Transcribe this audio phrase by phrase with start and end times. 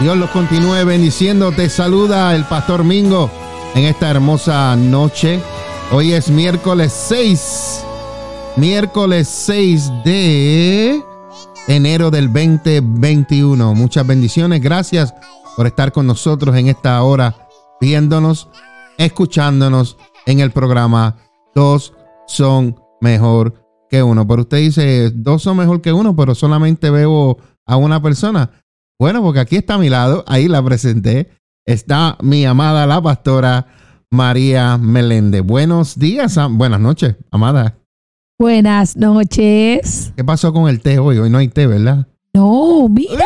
[0.00, 1.52] Dios los continúe bendiciendo.
[1.52, 3.30] Te saluda el pastor Mingo
[3.74, 5.40] en esta hermosa noche.
[5.92, 7.84] Hoy es miércoles 6.
[8.56, 11.02] Miércoles 6 de
[11.68, 13.74] enero del 2021.
[13.74, 14.62] Muchas bendiciones.
[14.62, 15.14] Gracias
[15.54, 17.48] por estar con nosotros en esta hora,
[17.80, 18.48] viéndonos,
[18.96, 21.16] escuchándonos en el programa
[21.54, 21.92] Dos
[22.26, 24.26] son mejor que uno.
[24.26, 28.59] Pero usted dice, dos son mejor que uno, pero solamente veo a una persona.
[29.00, 31.30] Bueno, porque aquí está a mi lado, ahí la presenté.
[31.64, 33.66] Está mi amada la pastora
[34.10, 35.40] María Meléndez.
[35.42, 37.78] Buenos días, buenas noches, amada.
[38.38, 40.12] Buenas noches.
[40.14, 41.16] ¿Qué pasó con el té hoy?
[41.16, 42.08] Hoy no hay té, ¿verdad?
[42.34, 43.24] No, mira.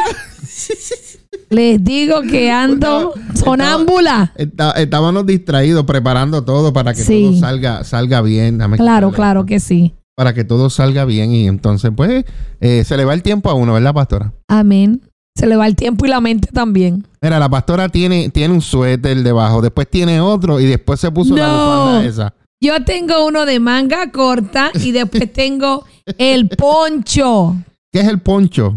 [1.50, 4.32] Les digo que ando sonámbula.
[4.76, 8.60] estábamos distraídos preparando todo para que todo salga, salga bien.
[8.76, 9.92] claro, claro que sí.
[10.14, 12.24] Para que todo salga bien y entonces pues
[12.60, 14.32] eh, se le va el tiempo a uno, ¿verdad, pastora?
[14.46, 15.00] Amén.
[15.36, 17.06] Se le va el tiempo y la mente también.
[17.20, 21.34] Mira, la pastora tiene, tiene un suéter debajo, después tiene otro y después se puso
[21.36, 22.34] la bufanda esa.
[22.60, 25.84] Yo tengo uno de manga corta y después tengo
[26.18, 27.56] el poncho.
[27.92, 28.76] ¿Qué es el poncho?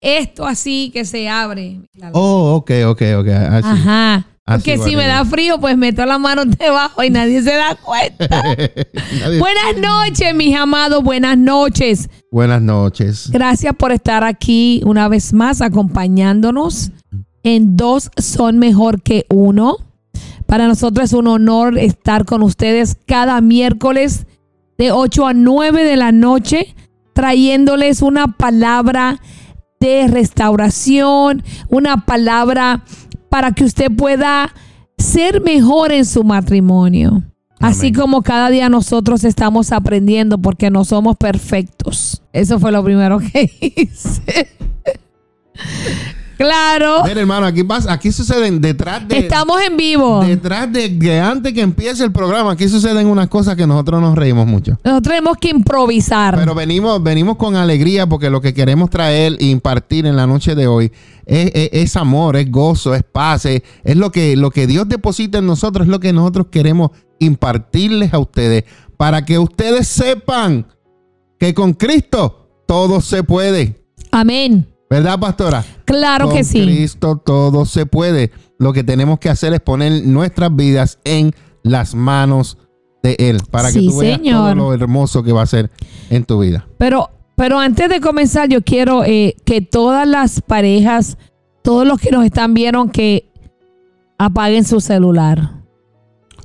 [0.00, 1.80] Esto así que se abre.
[2.12, 3.28] Oh, ok, ok, ok.
[3.64, 4.26] Ajá.
[4.46, 8.42] Porque si me da frío, pues meto las manos debajo y nadie se da cuenta.
[9.38, 11.02] Buenas noches, mis amados.
[11.02, 12.08] Buenas noches.
[12.30, 13.28] Buenas noches.
[13.32, 16.92] Gracias por estar aquí una vez más acompañándonos.
[17.42, 19.78] En dos son mejor que uno.
[20.46, 24.26] Para nosotros es un honor estar con ustedes cada miércoles
[24.78, 26.76] de 8 a 9 de la noche,
[27.14, 29.20] trayéndoles una palabra
[29.80, 32.84] de restauración, una palabra
[33.36, 34.50] para que usted pueda
[34.96, 37.22] ser mejor en su matrimonio.
[37.60, 42.22] Así como cada día nosotros estamos aprendiendo porque no somos perfectos.
[42.32, 44.48] Eso fue lo primero que hice.
[46.36, 47.02] Claro.
[47.04, 49.18] Mira, hermano, aquí pasa, aquí suceden detrás de.
[49.18, 50.22] Estamos en vivo.
[50.24, 54.46] Detrás de antes que empiece el programa, aquí suceden unas cosas que nosotros nos reímos
[54.46, 54.78] mucho.
[54.84, 56.36] Nosotros tenemos que improvisar.
[56.36, 60.54] Pero venimos, venimos con alegría porque lo que queremos traer e impartir en la noche
[60.54, 60.92] de hoy
[61.26, 65.86] es, amor, es gozo, es paz, es, lo, que, lo que Dios deposita en nosotros,
[65.86, 68.64] es lo que nosotros queremos impartirles a ustedes
[68.96, 70.66] para que ustedes sepan
[71.38, 73.84] que con Cristo todo se puede.
[74.10, 74.66] Amén.
[74.88, 75.64] ¿Verdad, pastora?
[75.84, 76.62] Claro que sí.
[76.62, 78.30] Cristo todo se puede.
[78.58, 82.58] Lo que tenemos que hacer es poner nuestras vidas en las manos
[83.02, 85.70] de Él para que tú veas todo lo hermoso que va a ser
[86.10, 86.66] en tu vida.
[86.78, 91.18] Pero, pero antes de comenzar, yo quiero eh, que todas las parejas,
[91.62, 93.28] todos los que nos están viendo, que
[94.18, 95.62] apaguen su celular.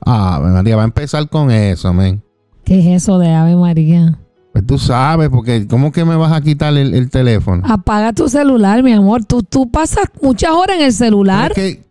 [0.03, 2.23] Ah, María, va a empezar con eso, amén.
[2.63, 4.17] ¿Qué es eso de Ave María?
[4.51, 7.63] Pues tú sabes, porque ¿cómo que me vas a quitar el, teléfono?
[7.65, 9.23] Apaga tu celular, mi amor.
[9.23, 11.51] Tú, tú pasas muchas horas en el celular.
[11.51, 11.83] Es que,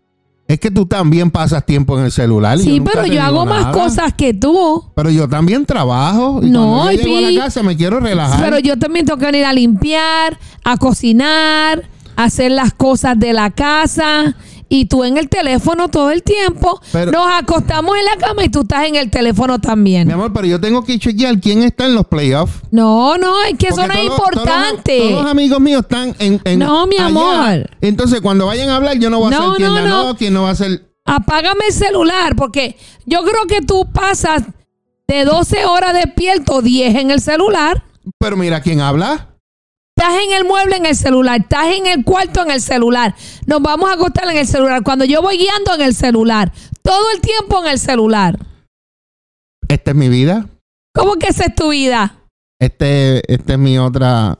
[0.47, 2.59] es que tú también pasas tiempo en el celular.
[2.59, 4.85] sí, pero yo hago más cosas que tú.
[4.95, 6.39] Pero yo también trabajo.
[6.43, 8.39] Y no, cuando yo llego a la casa me quiero relajar.
[8.39, 13.33] Pero yo también tengo que venir a limpiar, a cocinar, a hacer las cosas de
[13.33, 14.35] la casa
[14.73, 16.79] y tú en el teléfono todo el tiempo.
[16.93, 20.07] nos acostamos en la cama y tú estás en el teléfono también.
[20.07, 22.61] Mi amor, pero yo tengo que chequear quién está en los playoffs.
[22.71, 24.97] No, no, es que eso no es importante.
[24.97, 26.39] Todos, los amigos míos están en.
[26.57, 27.69] no, mi amor.
[27.81, 30.51] Entonces, cuando vayan a hablar, yo no voy a ser quien ganó, quién no va
[30.51, 30.89] a ser.
[31.03, 34.43] Apágame el celular, porque yo creo que tú pasas
[35.05, 37.83] de 12 horas despierto, 10 en el celular.
[38.17, 39.30] Pero mira, ¿quién habla?
[39.95, 43.13] Estás en el mueble en el celular, estás en el cuarto en el celular.
[43.45, 44.83] Nos vamos a acostar en el celular.
[44.83, 48.39] Cuando yo voy guiando en el celular, todo el tiempo en el celular.
[49.67, 50.47] Esta es mi vida.
[50.93, 52.15] ¿Cómo que esa es tu vida?
[52.59, 54.37] Este, esta es mi otra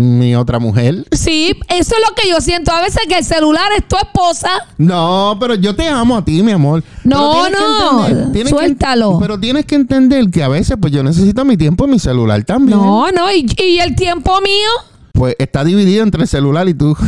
[0.00, 1.04] mi otra mujer.
[1.12, 2.72] Sí, eso es lo que yo siento.
[2.72, 4.48] A veces que el celular es tu esposa.
[4.78, 6.82] No, pero yo te amo a ti, mi amor.
[7.04, 8.06] No, no,
[8.48, 9.18] suéltalo.
[9.20, 12.42] pero tienes que entender que a veces pues yo necesito mi tiempo en mi celular
[12.44, 12.78] también.
[12.78, 14.70] No, no, ¿y, y el tiempo mío?
[15.12, 16.96] Pues está dividido entre el celular y tú.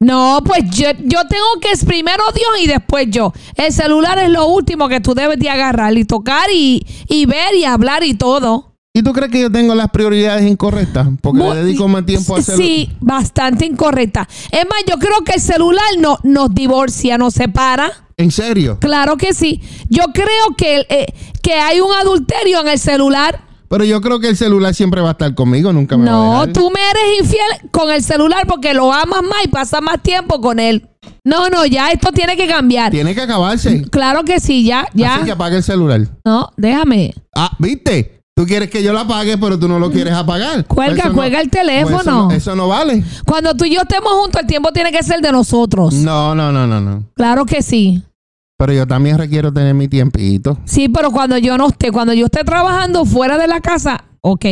[0.00, 3.32] No, pues yo, yo tengo que es primero Dios y después yo.
[3.54, 7.54] El celular es lo último que tú debes de agarrar y tocar y, y ver
[7.54, 8.73] y hablar y todo.
[8.96, 11.08] ¿Y tú crees que yo tengo las prioridades incorrectas?
[11.20, 12.64] Porque le dedico más tiempo al celular.
[12.64, 14.28] Sí, bastante incorrecta.
[14.52, 17.90] Es más, yo creo que el celular no, nos divorcia, nos separa.
[18.16, 18.78] ¿En serio?
[18.80, 19.60] Claro que sí.
[19.88, 21.12] Yo creo que, eh,
[21.42, 23.40] que hay un adulterio en el celular.
[23.66, 26.42] Pero yo creo que el celular siempre va a estar conmigo, nunca me no, va
[26.42, 29.82] a No, tú me eres infiel con el celular porque lo amas más y pasas
[29.82, 30.88] más tiempo con él.
[31.24, 32.92] No, no, ya esto tiene que cambiar.
[32.92, 33.82] Tiene que acabarse.
[33.90, 35.16] Claro que sí, ya, ya.
[35.16, 36.02] Así que apague el celular.
[36.24, 37.12] No, déjame.
[37.34, 38.14] Ah, ¿viste?
[38.36, 40.66] Tú quieres que yo la apague, pero tú no lo quieres apagar.
[40.66, 41.98] Cuelga, no- cuelga el pues teléfono.
[42.00, 43.04] Eso no, eso no vale.
[43.24, 45.94] Cuando tú y yo estemos juntos, el tiempo tiene que ser de nosotros.
[45.94, 47.04] No, no, no, no, no.
[47.14, 48.02] Claro que sí.
[48.58, 50.58] Pero yo también requiero tener mi tiempito.
[50.64, 54.44] Sí, pero cuando yo no esté, cuando yo esté trabajando fuera de la casa, ok.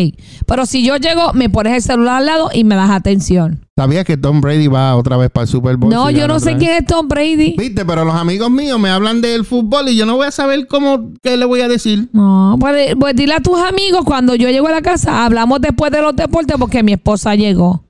[0.47, 3.67] Pero si yo llego, me pones el celular al lado y me das atención.
[3.83, 5.91] ¿Sabías que Tom Brady va otra vez para el Super Bowl?
[5.93, 6.59] No, Si yo no sé vez.
[6.59, 7.57] quién es Tom Brady.
[7.59, 10.69] Viste, pero los amigos míos me hablan del fútbol y yo no voy a saber
[10.69, 12.09] cómo, qué le voy a decir.
[12.13, 15.91] No, pues, pues dile a tus amigos cuando yo llego a la casa, hablamos después
[15.91, 17.85] de los deportes porque mi esposa llegó.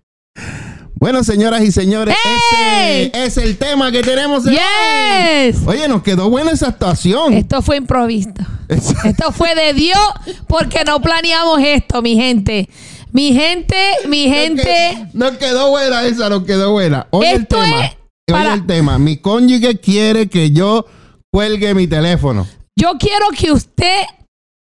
[0.94, 2.14] Bueno, señoras y señores,
[2.54, 4.46] ese es el tema que tenemos.
[4.46, 4.52] hoy.
[4.54, 5.58] Yes.
[5.66, 7.32] Oye, nos quedó buena esa actuación.
[7.34, 8.40] Esto fue improvisto.
[8.68, 9.98] Es- Esto fue de Dios
[10.46, 12.68] porque no planeamos esto, mi gente.
[13.12, 13.76] Mi gente,
[14.08, 15.08] mi gente.
[15.12, 17.06] Nos quedó buena esa, nos quedó buena.
[17.10, 17.84] Hoy el tema.
[17.84, 18.98] es Hoy el tema.
[18.98, 20.86] Mi cónyuge quiere que yo
[21.30, 22.46] cuelgue mi teléfono.
[22.74, 24.00] Yo quiero que usted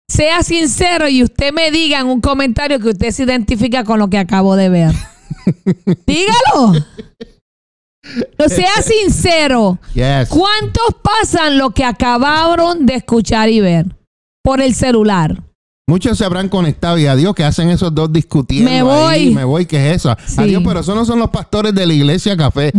[0.07, 4.09] sea sincero y usted me diga en un comentario que usted se identifica con lo
[4.09, 4.95] que acabo de ver.
[6.07, 6.85] Dígalo.
[8.37, 9.79] No sea sincero.
[9.93, 10.29] Yes.
[10.29, 13.85] ¿Cuántos pasan lo que acabaron de escuchar y ver
[14.41, 15.43] por el celular?
[15.89, 18.69] Muchos se habrán conectado y adiós que hacen esos dos discutiendo.
[18.69, 19.13] Me voy.
[19.13, 20.15] ahí, me voy, ¿qué es eso?
[20.23, 20.35] Sí.
[20.37, 22.71] Adiós, pero esos no son los pastores de la iglesia café.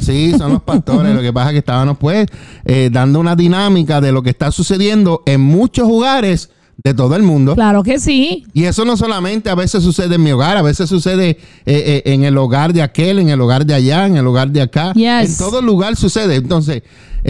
[0.00, 1.14] Sí, son los pastores.
[1.14, 2.26] Lo que pasa es que estábamos pues
[2.66, 6.50] eh, dando una dinámica de lo que está sucediendo en muchos lugares
[6.84, 7.54] de todo el mundo.
[7.54, 8.44] Claro que sí.
[8.52, 12.02] Y eso no solamente a veces sucede en mi hogar, a veces sucede eh, eh,
[12.04, 14.92] en el hogar de aquel, en el hogar de allá, en el hogar de acá.
[14.92, 15.30] Yes.
[15.30, 16.36] En todo lugar sucede.
[16.36, 16.82] Entonces,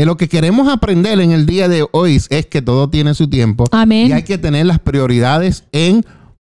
[0.03, 3.29] eh, lo que queremos aprender en el día de hoy es que todo tiene su
[3.29, 3.65] tiempo.
[3.73, 4.09] Amén.
[4.09, 6.05] Y hay que tener las prioridades en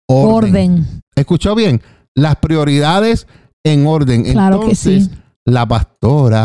[0.05, 0.53] orden.
[0.53, 1.01] Orden.
[1.15, 1.81] ¿Escuchó bien?
[2.13, 3.25] Las prioridades
[3.63, 4.23] en orden.
[4.23, 5.11] Claro que Entonces, sí.
[5.45, 6.41] la pastora,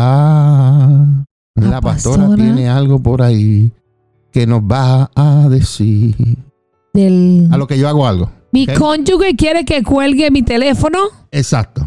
[1.55, 2.35] la, La pastora, pastora.
[2.41, 3.71] tiene algo por ahí
[4.31, 6.15] que nos va a decir.
[6.93, 7.49] Del...
[7.51, 8.31] A lo que yo hago algo.
[8.53, 10.99] Mi cónyuge quiere que cuelgue mi teléfono.
[11.31, 11.85] Exacto.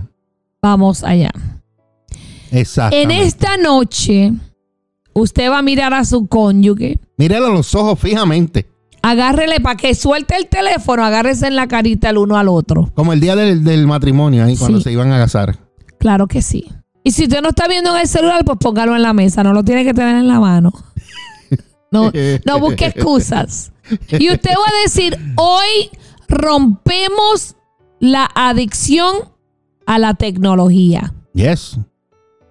[0.61, 1.31] Vamos allá.
[2.51, 2.97] Exacto.
[2.97, 4.33] En esta noche,
[5.21, 6.99] usted va a mirar a su cónyuge.
[7.17, 8.67] Míralo a los ojos fijamente.
[9.03, 12.91] Agárrele para que suelte el teléfono, agárrese en la carita el uno al otro.
[12.95, 14.85] Como el día del, del matrimonio, ahí cuando Sí.
[14.85, 15.59] se iban a casar.
[15.99, 16.71] Claro que sí.
[17.05, 19.53] Y si usted no está viendo en el celular, pues póngalo en la mesa, no
[19.53, 20.73] lo tiene que tener en la mano.
[21.93, 22.11] No,
[22.45, 23.73] no busque excusas.
[24.19, 25.89] Y usted va a decir, hoy
[26.29, 27.55] rompemos
[28.01, 29.15] la adicción
[29.87, 31.15] a la tecnología.
[31.33, 31.79] Yes.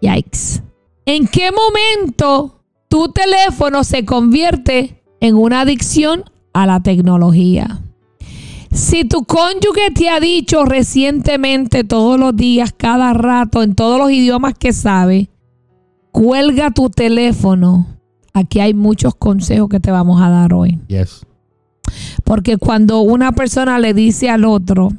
[0.01, 0.63] Yikes.
[1.05, 2.54] ¿En qué momento
[2.87, 6.23] tu teléfono se convierte en una adicción
[6.53, 7.81] a la tecnología?
[8.71, 14.11] Si tu cónyuge te ha dicho recientemente, todos los días, cada rato, en todos los
[14.11, 15.29] idiomas que sabe,
[16.11, 17.87] cuelga tu teléfono.
[18.33, 20.79] Aquí hay muchos consejos que te vamos a dar hoy.
[20.87, 21.25] Yes.
[22.25, 24.89] Porque cuando una persona le dice al otro,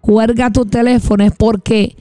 [0.00, 1.96] cuelga tu teléfono, es porque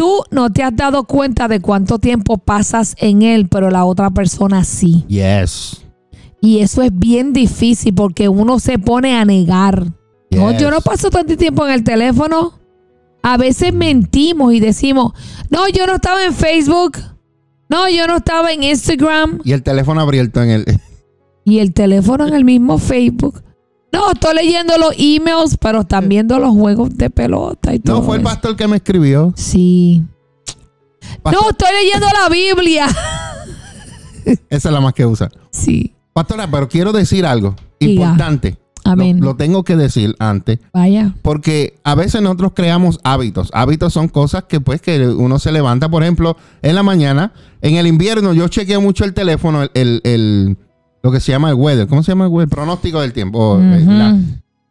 [0.00, 4.08] tú no te has dado cuenta de cuánto tiempo pasas en él, pero la otra
[4.08, 5.04] persona sí.
[5.08, 5.82] Yes.
[6.40, 9.92] Y eso es bien difícil porque uno se pone a negar.
[10.30, 12.58] No, yo no paso tanto tiempo en el teléfono.
[13.22, 15.12] A veces mentimos y decimos,
[15.50, 16.96] no, yo no estaba en Facebook.
[17.68, 19.42] No, yo no estaba en Instagram.
[19.44, 20.64] Y el teléfono abierto en el.
[21.44, 23.42] Y el teléfono en el mismo Facebook.
[23.92, 27.98] No, estoy leyendo los emails, pero están viendo los juegos de pelota y todo.
[27.98, 28.30] No, fue el eso.
[28.30, 29.32] pastor que me escribió.
[29.36, 30.02] Sí.
[31.22, 32.86] Pastor- No, estoy leyendo la Biblia.
[34.48, 35.28] Esa es la más que usa.
[35.50, 35.94] Sí.
[36.12, 37.92] Pastora, pero quiero decir algo Diga.
[38.04, 38.58] importante.
[38.84, 39.20] Amén.
[39.20, 40.58] Lo, lo tengo que decir antes.
[40.72, 41.14] Vaya.
[41.22, 43.50] Porque a veces nosotros creamos hábitos.
[43.52, 47.32] Hábitos son cosas que pues que uno se levanta, por ejemplo, en la mañana.
[47.60, 50.56] En el invierno yo chequeo mucho el teléfono, el, el- el-
[51.02, 51.86] lo que se llama el weather.
[51.86, 52.48] ¿Cómo se llama el weather?
[52.50, 53.38] Pronóstico del tiempo.
[53.38, 53.90] O, Ujú.
[53.90, 54.18] la-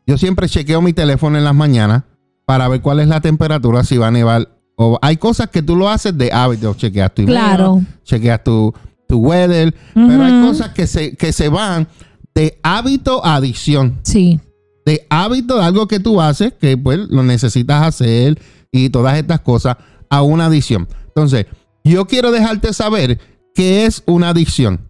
[0.07, 2.03] yo siempre chequeo mi teléfono en las mañanas
[2.45, 4.49] para ver cuál es la temperatura, si va a nevar.
[4.75, 6.73] O hay cosas que tú lo haces de hábito.
[6.73, 7.81] Chequeas tu email, Claro.
[8.03, 8.73] chequeas tu,
[9.07, 9.73] tu weather.
[9.93, 11.87] Pero hay cosas que se, que se van
[12.33, 14.39] de hábito a adicción Sí.
[14.85, 18.39] de hábito de algo que tú haces, que pues lo necesitas hacer
[18.71, 19.77] y todas estas cosas,
[20.09, 20.87] a una adicción.
[21.07, 21.45] Entonces,
[21.83, 23.19] yo quiero dejarte saber
[23.53, 24.88] qué es una adicción.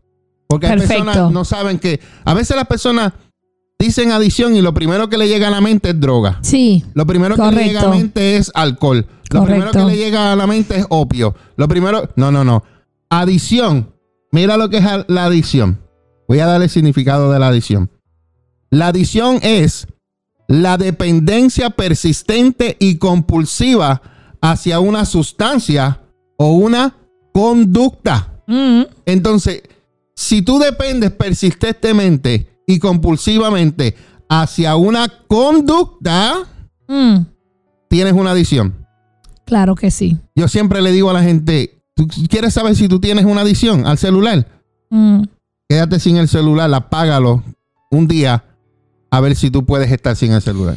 [0.49, 1.05] Porque hay Perfecto.
[1.05, 3.13] personas no saben que a veces las personas
[3.77, 6.39] dicen adicción y lo primero que le llega a la mente es droga.
[6.41, 6.83] Sí.
[6.95, 9.05] Lo primero que le llega a la mente es alcohol.
[9.29, 11.35] Lo primero que le llega a la mente es opio.
[11.55, 12.63] Lo primero, no, no, no.
[13.11, 13.93] Adición.
[14.31, 15.79] Mira lo que es la adicción.
[16.27, 17.91] Voy a darle el significado de la adicción.
[18.71, 19.87] La adicción es
[20.47, 24.01] la dependencia persistente y compulsiva
[24.41, 26.01] hacia una sustancia
[26.37, 26.95] o una
[27.33, 28.41] conducta.
[28.47, 28.81] Mm.
[29.05, 29.61] Entonces,
[30.19, 33.95] si tú dependes persistentemente y compulsivamente
[34.27, 36.33] hacia una conducta,
[36.89, 37.19] Mm,
[37.87, 38.85] tienes una adicción.
[39.45, 40.17] claro que sí.
[40.35, 43.85] Yo siempre le digo a la gente, ¿tú quieres saber si tú tienes una adicción
[43.87, 44.45] al celular?
[44.89, 45.23] Mm,
[45.69, 47.43] Quédate sin el celular, apágalo
[47.91, 48.43] un día
[49.11, 50.75] a ver si tú puedes estar sin el celular.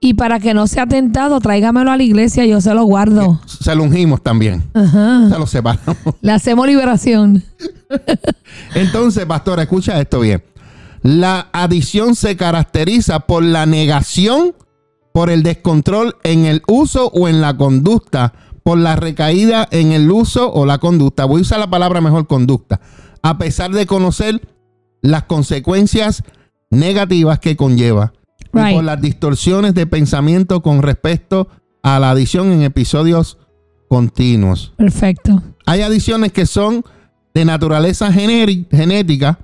[0.00, 3.40] Y para que no sea tentado, tráigamelo a la iglesia, yo se lo guardo.
[3.46, 4.62] Se lo ungimos también.
[4.72, 5.28] Ajá.
[5.28, 5.96] Se lo separamos.
[6.20, 7.42] Le hacemos liberación.
[8.74, 10.42] Entonces, pastora, escucha esto bien.
[11.02, 14.54] La adicción se caracteriza por la negación,
[15.12, 20.10] por el descontrol en el uso o en la conducta, por la recaída en el
[20.10, 21.24] uso o la conducta.
[21.24, 22.80] Voy a usar la palabra mejor conducta.
[23.22, 24.40] A pesar de conocer
[25.00, 26.22] las consecuencias
[26.70, 28.12] negativas que conlleva.
[28.52, 31.48] Y por las distorsiones de pensamiento con respecto
[31.82, 33.38] a la adicción en episodios
[33.88, 34.72] continuos.
[34.76, 35.42] Perfecto.
[35.66, 36.84] Hay adicciones que son
[37.34, 39.38] de naturaleza genética.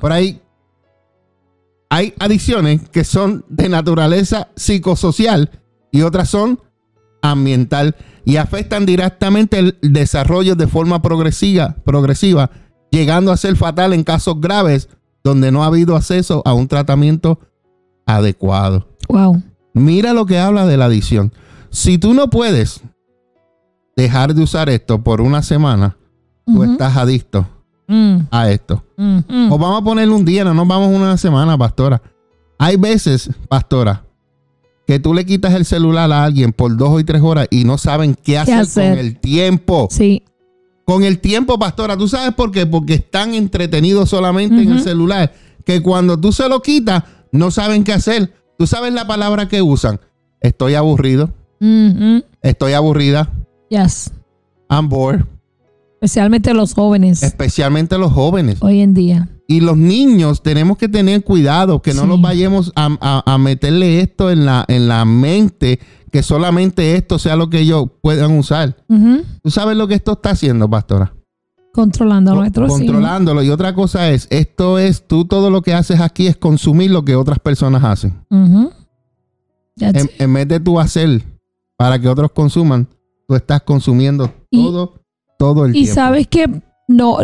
[0.00, 0.40] Por ahí
[1.92, 5.50] hay adicciones que son de naturaleza psicosocial
[5.90, 6.58] y otras son
[7.20, 12.50] ambiental y afectan directamente el desarrollo de forma progresiva, progresiva,
[12.90, 14.88] llegando a ser fatal en casos graves
[15.22, 17.40] donde no ha habido acceso a un tratamiento
[18.06, 18.88] adecuado.
[19.08, 19.42] Wow.
[19.74, 21.32] Mira lo que habla de la adicción.
[21.70, 22.82] Si tú no puedes
[23.96, 25.96] dejar de usar esto por una semana,
[26.46, 26.72] tú Ujú.
[26.72, 27.46] estás adicto
[27.88, 28.84] Mm, a esto.
[28.96, 29.52] mm, mm.
[29.52, 32.00] O vamos a ponerle un día, no nos vamos una semana, pastora.
[32.58, 34.04] Hay veces, pastora,
[34.86, 37.76] que tú le quitas el celular a alguien por dos o tres horas y no
[37.78, 38.90] saben qué hacer, hacer?
[38.90, 39.88] con el tiempo.
[39.90, 40.22] Sí.
[40.84, 42.66] Con el tiempo, pastora, ¿tú sabes por qué?
[42.66, 45.32] Porque están entretenidos solamente en el celular.
[45.64, 48.32] Que cuando tú se lo quitas, no saben qué hacer.
[48.58, 49.98] ¿Tú sabes la palabra que usan?
[50.40, 52.22] Estoy aburrido, Ujú.
[52.42, 53.30] estoy aburrida,
[53.70, 54.10] Yes.
[54.68, 55.22] I'm bored.
[55.94, 58.58] Especialmente los jóvenes Especialmente los jóvenes.
[58.60, 59.28] hoy en día.
[59.46, 62.08] Y los niños tenemos que tener cuidado, que no Sí.
[62.08, 65.78] nos vayamos a, a- a meterle esto en la, en la mente,
[66.10, 68.76] que solamente esto sea lo que ellos puedan usar.
[68.88, 69.22] Ujú.
[69.42, 71.12] ¿Tú sabes lo que esto está haciendo, pastora?
[71.72, 72.80] Controlando a nuestros hijos.
[72.80, 73.42] Controlándolo.
[73.42, 77.04] Y otra cosa es, esto es, tú todo lo que haces aquí es consumir lo
[77.04, 78.24] que otras personas hacen.
[79.78, 81.22] En, vez de tú hacer
[81.76, 82.86] para que otros consuman,
[83.26, 85.00] tú estás consumiendo Y- todo,
[85.38, 85.94] todo el Y tiempo.
[85.94, 86.46] sabes que
[86.88, 87.18] no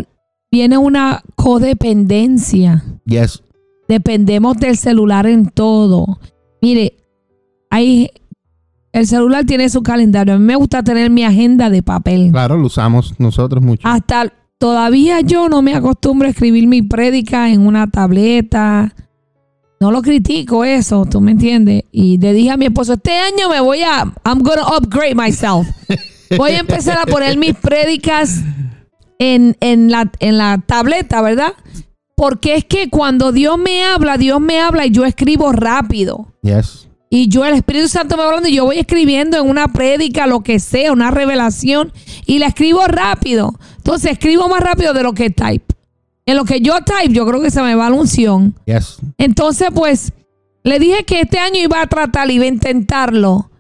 [0.51, 2.85] viene una codependencia.
[3.05, 3.43] Yes.
[3.87, 6.19] Dependemos del celular en todo.
[6.61, 6.97] Mire,
[7.71, 8.11] hay
[8.93, 10.35] el celular tiene su calendario.
[10.35, 12.31] A mí me gusta tener mi agenda de papel.
[12.33, 13.87] Claro, lo usamos nosotros mucho.
[13.87, 18.95] Hasta todavía yo no me acostumbro a escribir mi prédica en una tableta.
[19.81, 21.85] No lo critico eso, tú me entiendes.
[21.93, 25.69] Y le dije a mi esposo, este año me voy a, I'm gonna upgrade myself.
[26.37, 28.43] Voy a empezar a poner mis prédicas
[29.19, 31.53] en, en, la, en la tableta, ¿verdad?
[32.17, 36.35] Porque es que cuando Dios me habla, Dios me habla y yo escribo rápido.
[36.43, 36.88] Yes.
[37.11, 40.27] Y yo, el Espíritu Santo me va hablando y yo voy escribiendo en una prédica,
[40.27, 41.93] lo que sea, una revelación,
[42.27, 43.55] y la escribo rápido.
[43.79, 45.75] Entonces escribo más rápido de lo que type.
[46.27, 48.55] En lo que yo type, yo creo que se me va la unción.
[48.67, 48.99] Yes.
[49.17, 50.13] Entonces, pues,
[50.65, 53.51] le dije que este año iba a tratar, iba a intentarlo,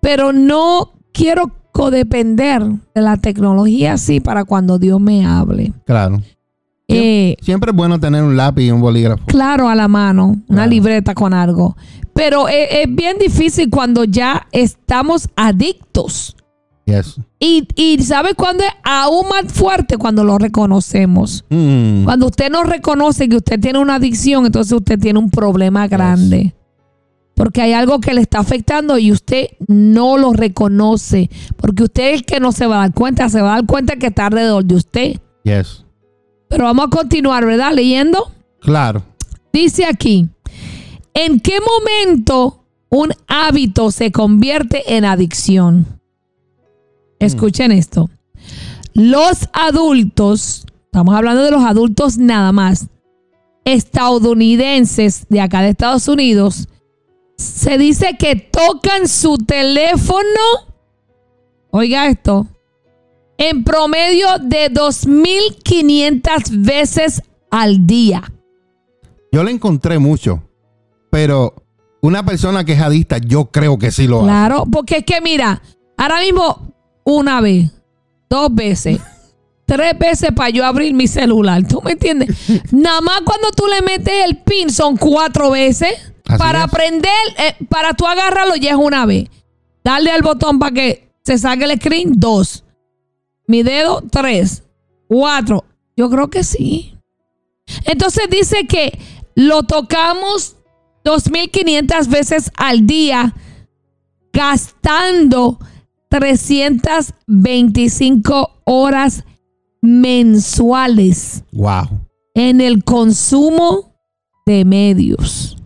[0.00, 2.62] pero no quiero codepender
[2.94, 5.72] de la tecnología así para cuando Dios me hable.
[5.84, 6.22] Claro.
[6.88, 9.24] Eh, Siempre es bueno tener un lápiz y un bolígrafo.
[9.26, 10.70] claro a la mano, una Claro.
[10.70, 11.76] libreta con algo.
[12.14, 16.36] Pero es, es bien difícil cuando ya estamos adictos.
[16.84, 17.16] Yes.
[17.38, 19.96] Y, y ¿sabe cuándo es aún más fuerte?
[19.96, 21.44] Cuando lo reconocemos.
[21.48, 22.04] Mm.
[22.04, 26.54] Cuando usted no reconoce que usted tiene una adicción, entonces usted tiene un problema grande.
[27.34, 31.30] Porque hay algo que le está afectando y usted no lo reconoce.
[31.56, 33.66] Porque usted es el que no se va a dar cuenta, se va a dar
[33.66, 35.20] cuenta que está alrededor de usted.
[35.44, 35.84] Yes.
[36.48, 37.72] Pero vamos a continuar, ¿verdad?
[37.72, 38.30] Leyendo.
[38.60, 39.02] Claro.
[39.52, 40.28] Dice aquí,
[41.14, 46.00] ¿en qué momento un hábito se convierte en adicción?
[47.18, 48.10] Escuchen esto.
[48.94, 52.88] Los adultos, estamos hablando de los adultos nada más,
[53.64, 56.68] estadounidenses de acá de Estados Unidos,
[57.36, 60.22] se dice que tocan su teléfono,
[61.70, 62.46] oiga esto,
[63.38, 68.22] en promedio de 2.500 veces al día.
[69.32, 70.42] Yo le encontré mucho,
[71.12, 71.54] pero
[72.00, 74.28] una persona que es adicta, yo creo que sí lo hace.
[74.28, 75.60] Claro, porque es que mira,
[75.98, 76.72] ahora mismo
[77.04, 77.70] una vez,
[78.30, 78.98] dos veces,
[79.66, 81.68] tres veces para yo abrir mi celular.
[81.68, 82.34] ¿Tú me entiendes?
[82.72, 85.92] Nada más cuando tú le metes el pin son cuatro veces.
[86.26, 86.64] Así para es.
[86.64, 89.28] aprender, eh, para tú agarrarlo ya es una vez.
[89.84, 92.64] Darle al botón para que se saque el screen, dos.
[93.46, 94.62] Mi dedo, tres.
[95.08, 95.66] Cuatro.
[95.94, 96.96] Yo creo que sí.
[97.84, 98.98] Entonces dice que
[99.34, 100.56] lo tocamos
[101.04, 103.34] 2.500 veces al día,
[104.32, 105.58] gastando
[106.08, 109.24] 325 horas
[109.80, 111.84] mensuales Wow.
[112.34, 113.94] en el consumo
[114.46, 115.56] de medios,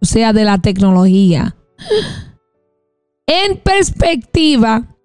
[0.00, 1.56] o sea, de la tecnología.
[3.26, 4.96] En perspectiva,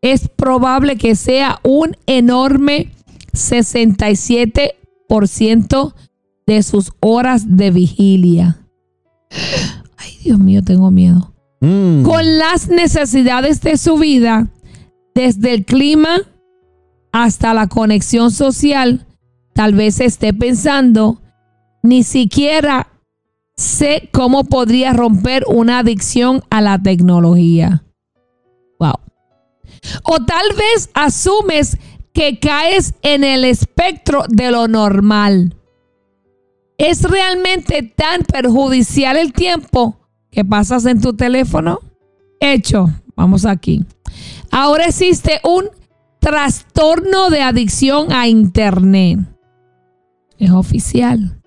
[0.00, 2.90] es probable que sea un enorme
[3.32, 5.94] 67%
[6.46, 8.61] de sus horas de vigilia.
[9.96, 11.32] Ay, Dios mío, tengo miedo.
[11.60, 12.02] Mm.
[12.02, 14.48] Con las necesidades de su vida,
[15.14, 16.20] desde el clima
[17.12, 19.06] hasta la conexión social,
[19.54, 21.20] tal vez esté pensando,
[21.82, 22.88] ni siquiera
[23.56, 27.84] sé cómo podría romper una adicción a la tecnología.
[28.78, 28.94] Wow.
[30.04, 31.78] O tal vez asumes
[32.12, 35.56] que caes en el espectro de lo normal.
[36.78, 39.98] ¿Es realmente tan perjudicial el tiempo
[40.30, 41.80] que pasas en tu teléfono?
[42.40, 43.84] Hecho, vamos aquí.
[44.50, 45.70] Ahora existe un
[46.18, 49.20] trastorno de adicción a Internet.
[50.38, 51.40] Es oficial.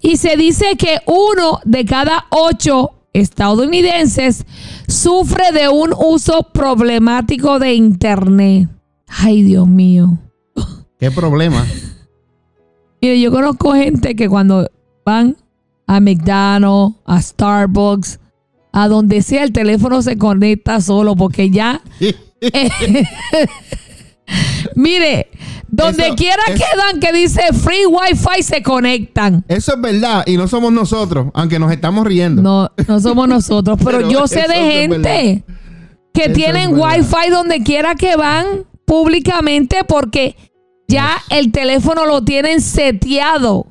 [0.00, 4.44] Y se dice que uno de cada ocho estadounidenses
[4.86, 8.68] sufre de un uso problemático de Internet.
[9.06, 10.18] Ay, Dios mío.
[10.98, 11.64] ¿Qué problema?
[13.00, 14.70] Mire, yo conozco gente que cuando
[15.04, 15.36] van
[15.86, 18.18] a McDonald's, a Starbucks,
[18.72, 21.80] a donde sea, el teléfono se conecta solo porque ya,
[24.74, 25.28] mire,
[25.68, 29.44] donde quiera que dan que dice free wifi se conectan.
[29.48, 32.42] Eso es verdad y no somos nosotros, aunque nos estamos riendo.
[32.42, 35.44] No, no somos nosotros, pero, Pero yo sé de gente
[36.12, 40.36] que Eso es tienen wifi donde quiera que van públicamente porque
[40.88, 43.66] ya el teléfono lo tienen seteado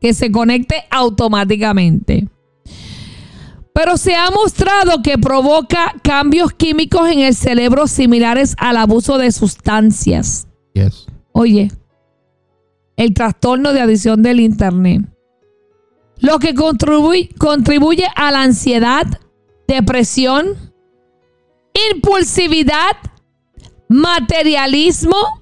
[0.00, 2.28] que se conecte automáticamente.
[3.74, 9.32] Pero se ha mostrado que provoca cambios químicos en el cerebro similares al abuso de
[9.32, 10.48] sustancias.
[10.74, 11.06] Yes.
[11.32, 11.70] Oye,
[12.96, 15.02] el trastorno de adicción del Internet.
[16.18, 19.06] Lo que contribuye, contribuye a la ansiedad,
[19.66, 20.46] depresión,
[21.92, 22.96] impulsividad,
[23.88, 25.41] materialismo,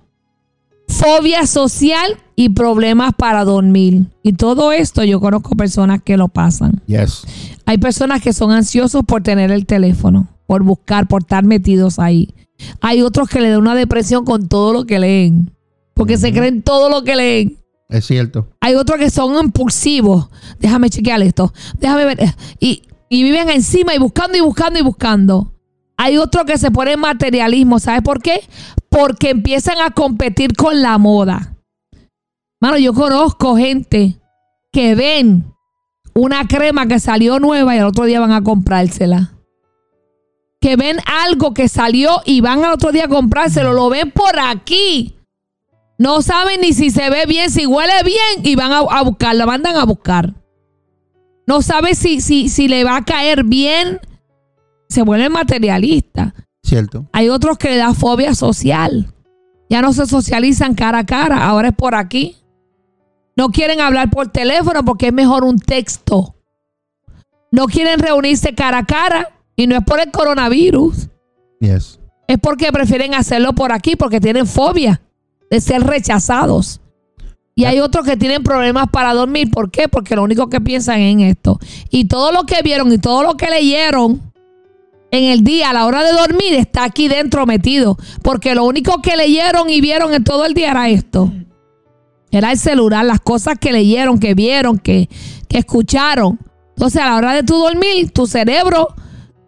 [1.00, 4.04] fobia social y problemas para dormir.
[4.22, 6.82] Y todo esto yo conozco personas que lo pasan.
[6.86, 7.22] Yes.
[7.64, 12.34] Hay personas que son ansiosos por tener el teléfono, por buscar, por estar metidos ahí.
[12.80, 15.50] Hay otros que le dan una depresión con todo lo que leen,
[15.94, 17.56] porque se creen todo lo que leen.
[17.88, 18.48] Es cierto.
[18.60, 20.28] Hay otros que son impulsivos.
[20.60, 21.52] Déjame chequear esto.
[21.80, 22.18] Déjame ver.
[22.60, 25.54] Y, y viven encima y buscando y buscando y buscando.
[26.02, 27.78] Hay otros que se ponen materialismo.
[27.78, 28.48] ¿Sabes por qué?
[28.88, 31.58] Porque empiezan a competir con la moda.
[32.58, 34.18] Mano, yo conozco gente
[34.72, 35.52] que ven
[36.14, 39.34] una crema que salió nueva y al otro día van a comprársela.
[40.58, 43.74] Que ven algo que salió y van al otro día a comprárselo.
[43.74, 45.18] Lo ven por aquí.
[45.98, 49.36] No saben ni si se ve bien, si huele bien y van a, a buscar,
[49.36, 50.32] la mandan a buscar.
[51.46, 54.00] No sabe si, si, si le va a caer bien.
[54.90, 56.34] Se vuelve materialista.
[56.62, 57.06] Cierto.
[57.12, 59.06] Hay otros que le da fobia social.
[59.70, 62.36] Ya no se socializan cara a cara, ahora es por aquí.
[63.36, 66.34] No quieren hablar por teléfono porque es mejor un texto.
[67.52, 71.08] No quieren reunirse cara a cara y no es por el coronavirus.
[71.60, 72.00] Yes.
[72.26, 75.00] Es porque prefieren hacerlo por aquí porque tienen fobia
[75.50, 76.80] de ser rechazados.
[77.54, 79.50] Y hay otros que tienen problemas para dormir.
[79.50, 79.88] ¿Por qué?
[79.88, 81.58] Porque lo único que piensan es en esto.
[81.90, 84.29] Y todo lo que vieron y todo lo que leyeron
[85.10, 87.96] en el día a la hora de dormir está aquí dentro metido.
[88.22, 91.32] Porque lo único que leyeron y vieron en todo el día era esto.
[92.30, 95.08] Era el celular, las cosas que leyeron, que vieron, que,
[95.48, 96.38] que escucharon.
[96.76, 98.88] Entonces a la hora de tu dormir, tu cerebro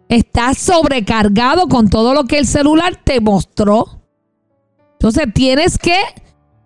[0.09, 4.01] está sobrecargado con todo lo que el celular te mostró.
[4.93, 5.95] Entonces tienes que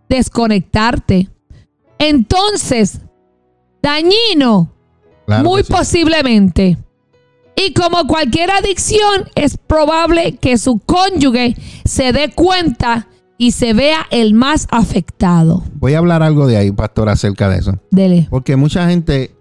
[0.10, 1.30] desconectarte.
[2.00, 3.00] Entonces,
[3.82, 4.74] dañino,
[5.26, 5.72] Claro muy sí.
[5.72, 6.78] posiblemente.
[7.60, 13.08] Y como cualquier adicción, es probable que su cónyuge se dé cuenta
[13.40, 15.64] y se vea el más afectado.
[15.76, 17.80] Voy a hablar algo de ahí, pastor, acerca de eso.
[17.90, 18.28] Dele.
[18.30, 19.36] Porque mucha gente,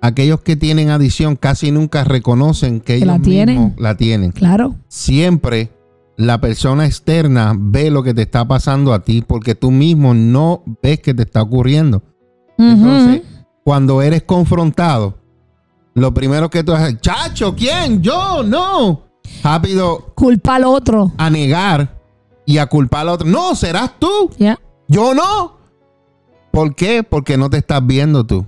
[0.00, 3.56] aquellos que tienen adicción, casi nunca reconocen que Que ellos la tienen.
[3.60, 4.30] mismos la tienen.
[4.32, 4.76] Claro.
[4.88, 5.70] Siempre
[6.16, 10.62] la persona externa ve lo que te está pasando a ti porque tú mismo no
[10.82, 12.02] ves que te está ocurriendo.
[12.58, 13.22] Entonces,
[13.64, 15.18] cuando eres confrontado,
[16.00, 18.02] lo primero que tú haces, chacho, ¿quién?
[18.02, 19.02] Yo, no.
[19.42, 21.12] Rápido Culpa al otro.
[21.18, 21.96] a negar
[22.46, 23.28] y a culpar al otro.
[23.28, 24.30] No, serás tú.
[24.38, 24.58] Ya.
[24.88, 25.58] Yo no.
[26.50, 27.02] ¿Por qué?
[27.02, 28.46] Porque no te estás viendo tú.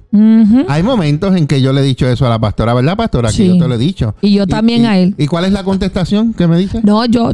[0.69, 3.31] Hay momentos en que yo le he dicho eso a la pastora, ¿verdad, pastora?
[3.31, 3.39] Sí.
[3.43, 4.15] Que yo te lo he dicho.
[4.23, 5.15] Y yo también y- a él.
[5.19, 6.81] ¿Y cuál es la contestación que me dice?
[6.83, 7.31] No, yo,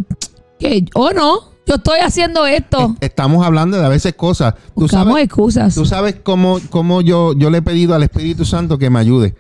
[0.58, 2.96] que, oh no, yo estoy haciendo esto.
[3.00, 4.54] Estamos hablando de a veces cosas.
[4.74, 5.74] Tú Buscamos sabes, excusas.
[5.74, 9.34] tú sabes cómo, cómo yo, yo le he pedido al Espíritu Santo que me ayude.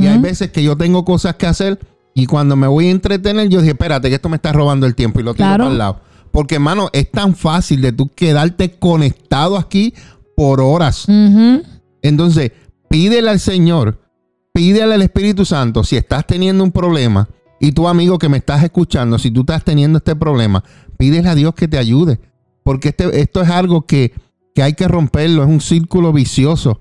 [0.00, 1.78] Y hay veces que yo tengo cosas que hacer
[2.14, 4.94] y cuando me voy a entretener, yo dije, espérate, que esto me está robando el
[4.94, 5.64] tiempo y lo tiro Claro.
[5.64, 6.00] para el lado.
[6.32, 9.94] Porque, hermano, es tan fácil de tú quedarte conectado aquí
[10.36, 11.06] por horas.
[12.02, 12.52] Entonces,
[12.88, 14.00] pídele al Señor,
[14.52, 17.28] pídele al Espíritu Santo, si estás teniendo un problema,
[17.60, 20.62] y tú amigo que me estás escuchando, si tú estás teniendo este problema,
[20.98, 22.20] pídele a Dios que te ayude,
[22.62, 24.12] porque este, esto es algo que,
[24.54, 26.80] que hay que romperlo, es un círculo vicioso.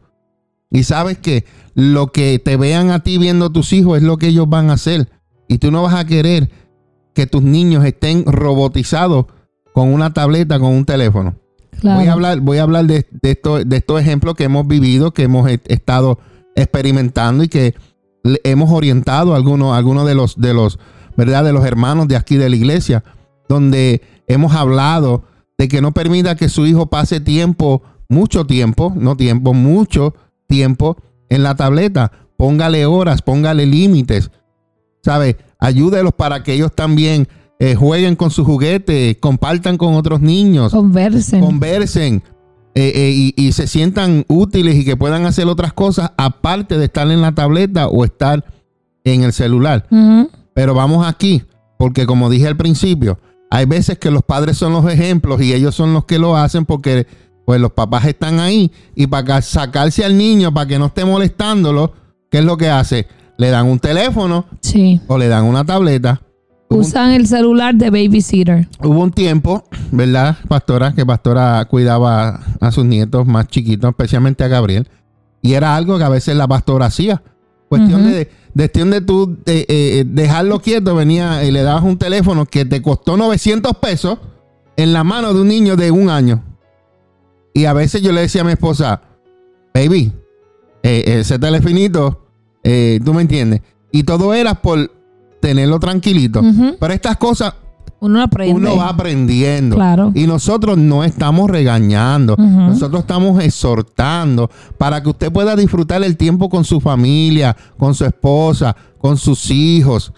[0.73, 4.27] Y sabes que lo que te vean a ti viendo tus hijos es lo que
[4.27, 5.07] ellos van a hacer.
[5.47, 6.49] Y tú no vas a querer
[7.13, 9.27] que tus niños estén robotizados
[9.73, 11.35] con una tableta, con un teléfono.
[11.79, 11.99] Claro.
[11.99, 15.11] Voy a hablar, voy a hablar de, de, esto- de estos ejemplos que hemos vivido,
[15.13, 16.19] que hemos e- estado
[16.55, 17.75] experimentando y que
[18.43, 20.79] hemos orientado a algunos, a algunos de los, de los,
[21.17, 21.43] ¿verdad?
[21.43, 23.03] De los hermanos de aquí de la iglesia,
[23.49, 25.23] donde hemos hablado
[25.57, 30.15] de que no permita que su hijo pase tiempo, mucho tiempo, no tiempo, mucho
[30.53, 30.97] tiempo
[31.29, 32.11] en la tableta.
[32.37, 34.29] Póngale horas, póngale límites,
[35.01, 35.37] ¿sabe?
[35.59, 37.27] Ayúdelos para que ellos también
[37.59, 41.39] eh, jueguen con su juguete, compartan con otros niños Conversen.
[41.41, 42.23] conversen
[42.75, 46.85] eh, eh, y, y se sientan útiles y que puedan hacer otras cosas aparte de
[46.85, 48.43] estar en la tableta o estar
[49.03, 49.87] en el celular.
[50.53, 51.43] Pero vamos aquí,
[51.77, 53.17] porque como dije al principio,
[53.49, 56.65] hay veces que los padres son los ejemplos y ellos son los que lo hacen
[56.65, 57.05] porque
[57.45, 61.93] pues los papás están ahí y para sacarse al niño para que no esté molestándolo,
[62.29, 63.07] ¿qué es lo que hace?
[63.37, 65.01] Le dan un teléfono Sí.
[65.07, 66.21] o le dan una tableta.
[66.69, 68.67] Un- Usan el celular de babysitter.
[68.81, 70.93] Hubo un tiempo, ¿verdad, pastora?
[70.93, 74.87] Que pastora cuidaba a sus nietos más chiquitos, especialmente a Gabriel.
[75.41, 77.21] Y era algo que a veces la pastora hacía.
[77.67, 82.45] Cuestión de, cuestión de tú eh, eh, dejarlo quieto, venía y le dabas un teléfono
[82.45, 84.19] que te costó 900 pesos
[84.77, 86.43] en la mano de un niño de un año.
[87.53, 89.01] Y a veces yo le decía a mi esposa,
[89.73, 90.11] baby,
[90.81, 92.25] eh, ese telefonito,
[92.63, 93.61] eh, tú me entiendes.
[93.91, 94.91] Y todo era por
[95.39, 96.41] tenerlo tranquilito.
[96.79, 97.53] Pero estas cosas
[97.99, 98.55] Uno aprende.
[98.55, 99.75] uno va aprendiendo.
[99.75, 100.11] Claro.
[100.15, 106.49] Y nosotros no estamos regañando, nosotros estamos exhortando para que usted pueda disfrutar el tiempo
[106.49, 110.11] con su familia, con su esposa, con sus hijos.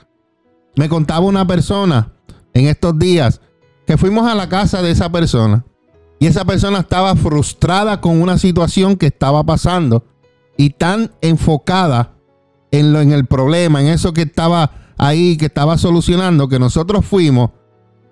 [0.77, 2.13] Me contaba una persona
[2.53, 3.41] en estos días
[3.85, 5.65] que fuimos a la casa de esa persona
[6.25, 10.03] y esa persona estaba frustrada con una situación que estaba pasando
[10.57, 12.13] y tan enfocada
[12.71, 17.05] en, lo, en el problema, en eso que estaba ahí, que estaba solucionando, que nosotros
[17.05, 17.51] fuimos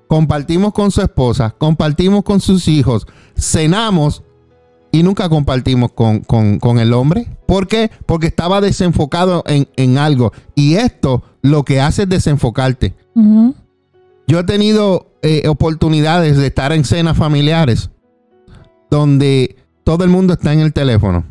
[0.08, 4.22] compartimos con su esposa, compartimos con sus hijos, cenamos
[4.92, 7.36] y nunca compartimos con, con- con el hombre.
[7.48, 7.90] ¿Por qué?
[8.06, 10.34] Porque estaba desenfocado en, en algo.
[10.54, 12.94] Y esto lo que hace es desenfocarte.
[14.28, 17.90] Yo he tenido eh, oportunidades de estar en cenas familiares
[18.94, 21.26] donde todo el mundo está en el teléfono.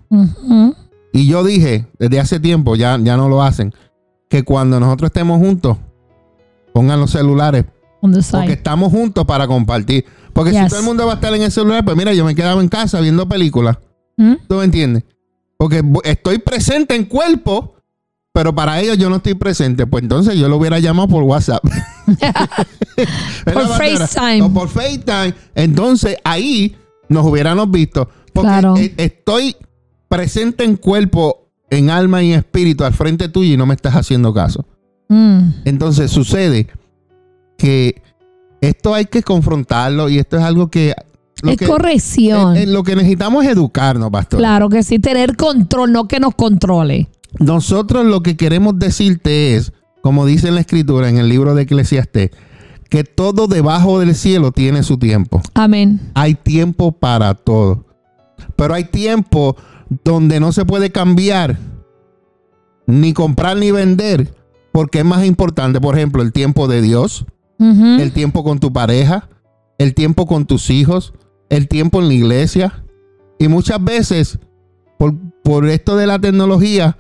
[1.13, 3.73] Y yo dije, desde hace tiempo, ya, ya no lo hacen,
[4.29, 5.79] que cuando nosotros estemos juntos,
[6.73, 7.67] pongan los celulares
[8.33, 10.05] porque estamos juntos para compartir.
[10.33, 12.35] Porque si todo el mundo va a estar en el celular, pues mira, yo me
[12.35, 13.79] quedaba en casa viendo películas.
[14.17, 14.35] ¿Mm?
[14.49, 15.05] ¿Tú me entiendes?
[15.57, 17.77] Porque estoy presente en cuerpo,
[18.33, 19.87] pero para ellos yo no estoy presente.
[19.87, 21.63] Pues entonces yo lo hubiera llamado por WhatsApp.
[23.45, 23.69] Por.
[23.69, 24.43] FaceTime.
[24.43, 25.35] O por FaceTime.
[25.55, 26.77] Entonces ahí
[27.13, 28.09] nos hubiéramos visto.
[28.33, 28.77] Porque Claro.
[28.77, 29.57] e- estoy
[30.09, 33.95] presente en cuerpo, en alma y en espíritu al frente tuyo y no me estás
[33.95, 34.65] haciendo caso.
[35.09, 35.49] Mm.
[35.65, 36.69] Entonces sucede
[37.57, 38.03] que
[38.61, 40.95] esto hay que confrontarlo y esto es algo que...
[41.43, 42.57] Lo es que, corrección.
[42.57, 44.39] eh, eh, lo que necesitamos es educarnos, pastor.
[44.39, 47.09] claro que sí, tener control, no que nos controle.
[47.41, 49.73] Nosotros lo que queremos decirte es,
[50.03, 52.31] como dice en la escritura, en el libro de Eclesiastés,
[52.93, 55.41] que todo debajo del cielo tiene su tiempo.
[55.55, 56.11] Amén.
[56.13, 57.87] Hay tiempo para todo.
[58.55, 59.57] Pero hay tiempo
[60.05, 61.59] donde no se puede cambiar,
[62.87, 64.35] ni comprar ni vender,
[64.73, 67.25] porque es más importante, por ejemplo, el tiempo de Dios,
[67.59, 69.31] el tiempo con tu pareja,
[69.79, 71.15] el tiempo con tus hijos,
[71.49, 72.85] el tiempo en la iglesia.
[73.39, 74.39] Y muchas veces,
[74.99, 76.99] por, por esto de la tecnología,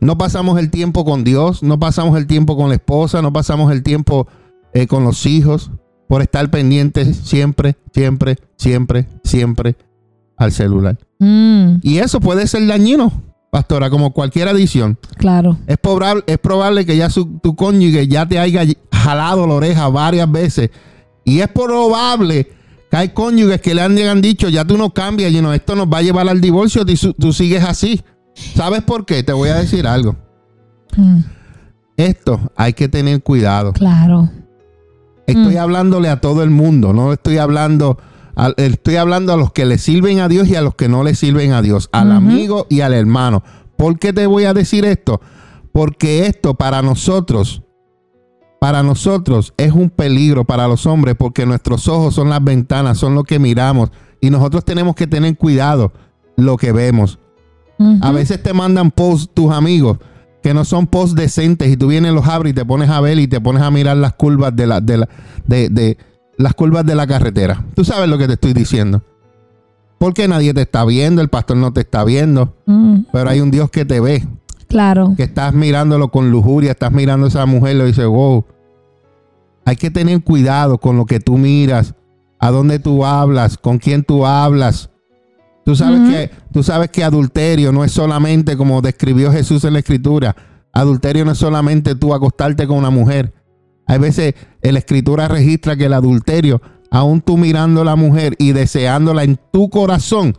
[0.00, 3.70] no pasamos el tiempo con Dios, no pasamos el tiempo con la esposa, no pasamos
[3.72, 4.26] el tiempo
[4.74, 5.70] eh, con los hijos,
[6.08, 9.76] por estar pendientes siempre, siempre, siempre, siempre
[10.36, 10.98] al celular.
[11.18, 13.12] Mm, Y eso puede ser dañino,
[13.50, 14.98] pastora, como cualquier adicción.
[15.16, 15.56] claro.
[15.66, 19.88] Es probable, es probable que ya su- tu cónyuge ya te haya jalado la oreja
[19.88, 20.70] varias veces.
[21.24, 22.48] Y es probable
[22.90, 25.54] Que hay cónyuges que le han, le han dicho, ya tú no cambias, y no,
[25.54, 28.02] esto nos va a llevar al divorcio, tú, tú sigues así.
[28.54, 29.22] ¿Sabes por qué?
[29.22, 30.14] Te voy a decir algo.
[30.98, 31.20] Mm,
[31.96, 33.72] Esto hay que tener cuidado.
[33.72, 34.28] claro.
[35.32, 35.58] Estoy Mm.
[35.58, 37.98] hablándole a todo el mundo, no estoy hablando,
[38.36, 41.02] a, estoy hablando a los que le sirven a Dios y a los que no
[41.04, 43.42] le sirven a Dios, al amigo y al hermano.
[43.76, 45.20] ¿Por qué te voy a decir esto?
[45.72, 47.62] Porque esto para nosotros,
[48.60, 53.14] para nosotros es un peligro para los hombres, porque nuestros ojos son las ventanas, son
[53.14, 53.90] lo que miramos
[54.20, 55.92] y nosotros tenemos que tener cuidado
[56.36, 57.18] lo que vemos.
[58.00, 59.98] A veces te mandan posts tus amigos
[60.42, 63.18] que no son posts decentes y tú vienes los abres y te pones a ver
[63.18, 65.08] y te pones a mirar las curvas de la de la
[65.46, 65.96] de, de-
[66.38, 67.64] las curvas de la carretera.
[67.74, 69.02] Tú sabes lo que te estoy diciendo.
[69.98, 73.50] Porque nadie te está viendo, el pastor no te está viendo, Mm, pero hay un
[73.52, 74.26] Dios que te ve,
[74.66, 75.14] claro.
[75.16, 78.44] que estás mirándolo con lujuria, estás mirando a esa mujer y le dices, wow.
[79.64, 81.94] Hay que tener cuidado con lo que tú miras,
[82.40, 84.90] a dónde tú hablas, con quién tú hablas.
[85.64, 89.78] Tú sabes que tú sabes que adulterio no es solamente como describió Jesús en la
[89.78, 90.34] escritura.
[90.72, 93.32] Adulterio no es solamente tú acostarte con una mujer.
[93.86, 98.34] Hay veces en la escritura registra que el adulterio, aún tú mirando a la mujer
[98.38, 100.36] y deseándola en tu corazón,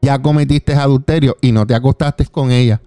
[0.00, 2.80] ya cometiste adulterio y no te acostaste con ella.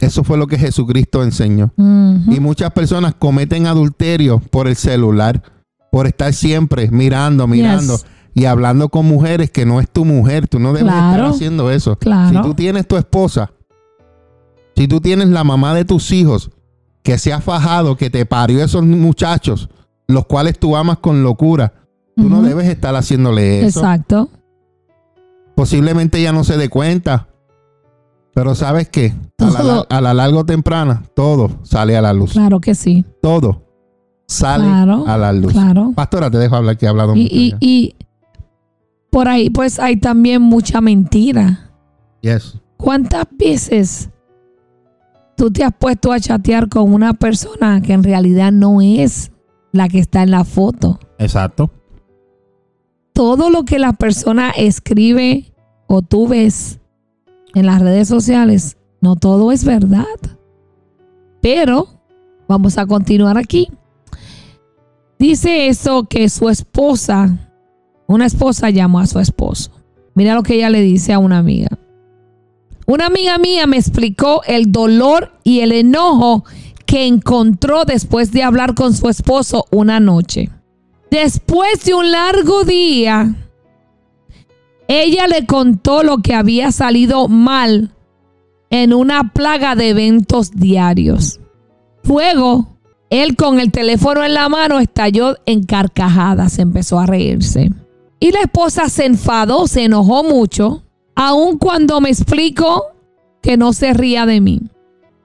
[0.00, 1.72] Eso fue lo que Jesucristo enseñó.
[1.76, 5.42] Y muchas personas cometen adulterio por el celular,
[5.90, 8.06] por estar siempre mirando, mirando Yes.
[8.38, 10.46] Y hablando con mujeres que no es tu mujer.
[10.48, 11.10] Tú no debes Claro.
[11.16, 11.96] estar haciendo eso.
[11.96, 12.30] Claro.
[12.42, 13.50] Si tú tienes tu esposa,
[14.76, 16.50] si tú tienes la mamá de tus hijos
[17.02, 19.68] que se ha fajado, que te parió esos muchachos,
[20.06, 21.72] los cuales tú amas con locura,
[22.16, 23.80] tú no debes estar haciéndole eso.
[23.80, 24.28] Exacto.
[25.54, 27.28] Posiblemente ella no se dé cuenta.
[28.34, 29.14] Pero sabes qué?
[29.38, 32.32] A la, a la largo temprana, todo sale a la luz.
[32.34, 33.04] Claro que sí.
[33.20, 33.64] Todo
[34.28, 35.52] sale Claro, a la luz.
[35.54, 35.92] Claro.
[35.96, 37.56] Pastora, te dejo hablar que he hablado Y, mucho y, ya.
[37.60, 37.94] y
[39.10, 41.70] por ahí pues hay también mucha mentira.
[42.20, 42.58] Yes.
[42.76, 44.10] ¿Cuántas veces
[45.36, 49.30] tú te has puesto a chatear con una persona que en realidad no es
[49.72, 50.98] la que está en la foto?
[51.18, 51.70] Exacto.
[53.12, 55.52] Todo lo que la persona escribe
[55.86, 56.78] o tú ves
[57.54, 60.04] en las redes sociales, no todo es verdad.
[61.40, 61.88] Pero
[62.46, 63.68] vamos a continuar aquí.
[65.18, 67.47] Dice eso que su esposa,
[68.08, 69.70] una esposa llamó a su esposo.
[70.14, 71.78] Mira lo que ella le dice a una amiga.
[72.86, 76.44] Una amiga mía me explicó el dolor y el enojo
[76.86, 80.48] que encontró después de hablar con su esposo una noche.
[81.10, 83.34] Después de un largo día,
[84.88, 87.92] ella le contó lo que había salido mal
[88.70, 91.40] en una plaga de eventos diarios.
[92.04, 92.78] Luego,
[93.10, 97.70] él con el teléfono en la mano estalló en carcajadas, empezó a reírse.
[98.20, 100.82] Y la esposa se enfadó, se enojó mucho,
[101.14, 102.84] aun cuando me explicó
[103.42, 104.60] que no se ría de mí.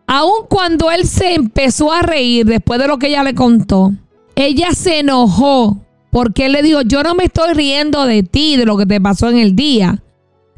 [0.06, 3.94] Aun cuando él se empezó a reír después de lo que ella le contó,
[4.36, 5.78] ella se enojó
[6.12, 9.02] porque él le dijo, yo no me estoy riendo de ti, de lo que te
[9.02, 10.04] pasó en el día.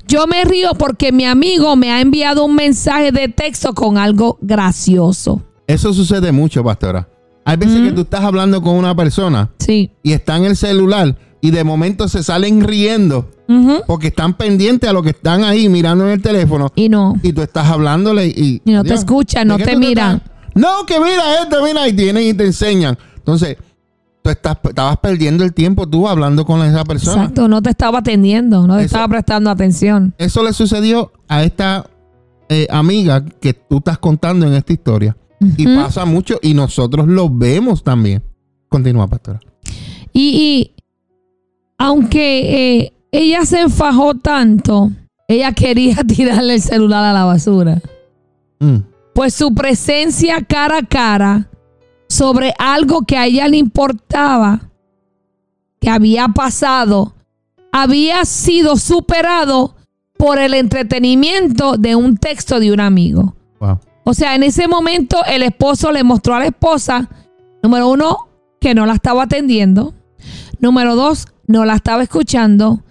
[0.08, 4.38] Yo me río porque mi amigo me ha enviado un mensaje de texto con algo
[4.41, 5.41] gracioso.
[5.67, 7.08] Eso sucede mucho, pastora.
[7.45, 9.91] Hay veces que tú estás hablando con una persona Sí.
[10.04, 11.15] y está en el celular
[11.46, 13.30] y de momento se salen riendo
[13.86, 17.14] porque están pendientes a lo que están ahí mirando en el teléfono Y no.
[17.22, 20.22] y tú estás hablándole y, Y no te escuchan, ¿de no te miran.
[20.56, 22.98] No, que mira esto, mira, y tienen y te enseñan.
[23.18, 23.58] Entonces,
[24.24, 27.24] tú estás, estabas perdiendo el tiempo tú hablando con esa persona.
[27.24, 30.16] Exacto, no te estaba atendiendo, no te Eso- estaba prestando atención.
[30.18, 31.86] Eso le sucedió a esta
[32.50, 35.16] eh, amiga que tú estás contando en esta historia.
[35.58, 38.24] Y pasa mucho y nosotros lo vemos también.
[38.70, 39.40] Continúa, pastora.
[40.14, 40.72] Y
[41.78, 44.92] aunque eh, ella se enfajó tanto,
[45.28, 47.82] ella quería tirarle el celular a la basura.
[48.60, 48.78] Mm.
[49.14, 51.50] Pues su presencia cara a cara
[52.08, 54.70] sobre algo que a ella le importaba,
[55.80, 57.16] que había pasado,
[57.72, 59.76] había sido superado
[60.18, 63.36] por el entretenimiento de un texto de un amigo.
[63.60, 63.80] Wow.
[64.04, 67.10] O sea, en ese momento el esposo le mostró a la esposa,
[67.64, 69.94] número uno, que no la estaba atendiendo.
[70.60, 72.84] Número dos, no la estaba escuchando.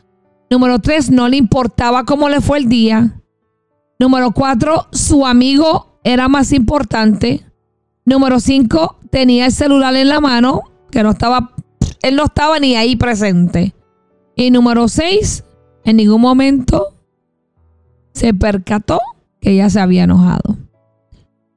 [0.50, 3.20] Número tres, no le importaba cómo le fue el día.
[3.98, 7.44] Número cuatro, su amigo era más importante.
[8.04, 11.54] Número cinco, tenía el celular en la mano, que no estaba,
[12.02, 13.74] él no estaba ni ahí presente.
[14.36, 15.44] Y número seis,
[15.84, 16.88] en ningún momento
[18.12, 19.00] se percató
[19.40, 20.56] que ella se había enojado.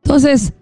[0.04, 0.54] Entonces,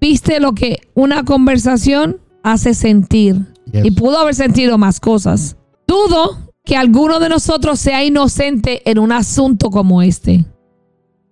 [0.00, 3.51] viste lo que una conversación hace sentir.
[3.72, 3.84] Yes.
[3.84, 5.56] Y pudo haber sentido más cosas.
[5.86, 10.44] Dudo que alguno de nosotros sea inocente en un asunto como este.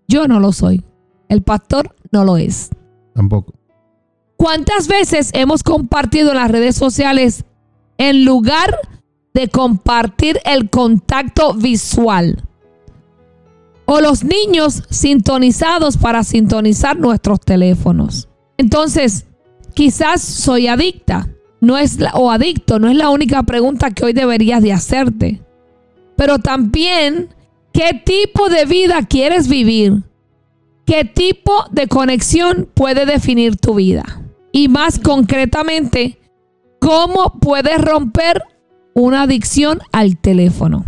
[0.09, 0.85] Yo no lo soy.
[1.29, 2.71] El pastor no lo es.
[3.15, 3.55] Tampoco.
[4.37, 7.45] ¿Cuántas veces hemos compartido en las redes sociales
[7.99, 8.77] en lugar
[9.35, 12.43] de compartir el contacto visual?
[13.85, 18.29] O los niños sintonizados para sintonizar nuestros teléfonos.
[18.57, 19.27] Entonces,
[19.75, 21.29] quizás soy adicta
[21.61, 25.43] no es o adicto, no es la única pregunta que hoy deberías de hacerte.
[26.17, 27.29] Pero también,
[27.73, 30.03] ¿qué tipo de vida quieres vivir?
[30.87, 34.23] ¿Qué tipo de conexión puede definir tu vida?
[34.53, 36.19] Y más concretamente,
[36.81, 38.43] ¿cómo puedes romper
[38.95, 40.87] una adicción al teléfono?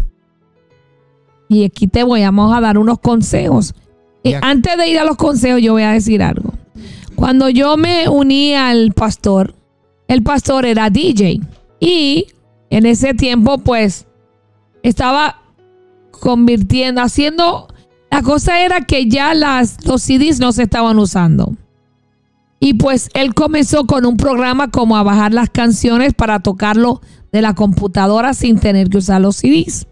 [1.48, 3.74] Y aquí te voy a dar unos consejos.
[4.22, 6.52] Y antes de ir a los consejos, yo voy a decir algo.
[7.14, 9.54] Cuando yo me uní al pastor,
[10.12, 11.40] el pastor era DJ.
[11.80, 12.26] Y
[12.70, 14.06] en ese tiempo, pues,
[14.82, 15.42] estaba
[16.10, 17.68] convirtiendo, haciendo...
[18.10, 21.56] La cosa era que ya las, los CDs no se estaban usando.
[22.60, 27.00] Y pues él comenzó con un programa como a bajar las canciones para tocarlo
[27.32, 29.88] de la computadora sin tener que usar los CDs.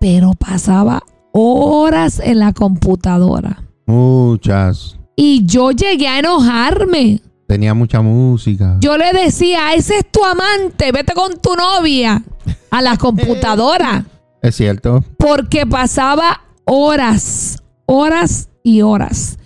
[0.00, 3.62] Pero pasaba horas en la computadora.
[3.86, 4.98] Muchas.
[5.14, 7.22] Y yo llegué a enojarme.
[7.46, 8.76] Tenía mucha música.
[8.80, 12.22] Yo le decía, ese es tu amante, vete con tu novia
[12.70, 14.04] a la computadora.
[14.42, 15.04] es cierto.
[15.18, 19.38] Porque pasaba horas, horas y horas.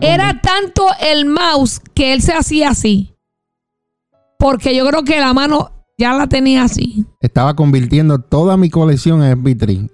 [0.00, 3.14] Era tanto el mouse que él se hacía así.
[4.38, 7.04] Porque yo creo que la mano ya la tenía así.
[7.20, 9.90] Estaba convirtiendo toda mi colección en mp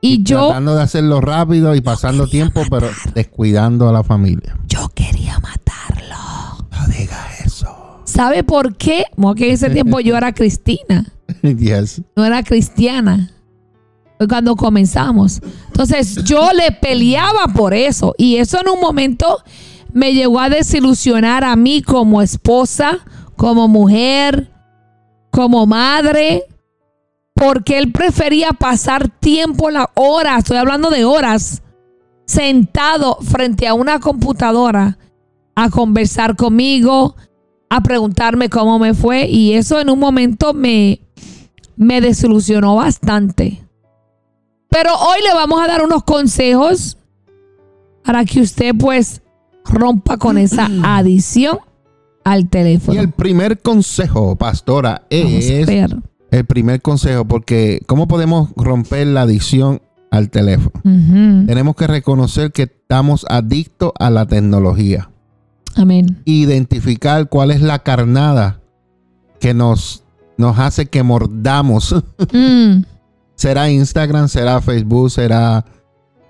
[0.00, 0.46] Y, yo.
[0.46, 4.56] Tratando de hacerlo rápido y pasando tiempo, pero descuidando a la familia.
[4.66, 5.65] Yo quería matarlo.
[8.16, 9.04] ¿Sabe por qué?
[9.14, 11.04] Porque en ese tiempo yo era Cristina.
[11.42, 12.00] Yes.
[12.16, 13.30] No era cristiana.
[14.16, 15.42] Fue cuando comenzamos.
[15.66, 18.14] Entonces yo le peleaba por eso.
[18.16, 19.42] Y eso en un momento
[19.92, 23.00] me llegó a desilusionar a mí como esposa,
[23.36, 24.50] como mujer,
[25.30, 26.44] como madre.
[27.34, 31.62] Porque él prefería pasar tiempo, la horas, estoy hablando de horas,
[32.24, 34.96] sentado frente a una computadora
[35.54, 37.14] a conversar conmigo,
[37.68, 41.00] a preguntarme cómo me fue y eso en un momento me,
[41.76, 43.62] me desilusionó bastante.
[44.68, 46.98] Pero hoy le vamos a dar unos consejos
[48.04, 49.22] para que usted pues
[49.64, 51.58] rompa con esa adición
[52.24, 52.96] al teléfono.
[52.96, 55.68] Y el primer consejo, pastora, es
[56.30, 60.80] el primer consejo porque ¿cómo podemos romper la adicción al teléfono?
[60.82, 65.10] Tenemos que reconocer que estamos adictos a la tecnología.
[65.76, 66.22] Amén.
[66.24, 68.60] Identificar cuál es la carnada
[69.38, 70.04] que nos,
[70.38, 71.94] nos hace que mordamos.
[72.32, 72.84] Mm.
[73.34, 75.64] será Instagram, será Facebook, será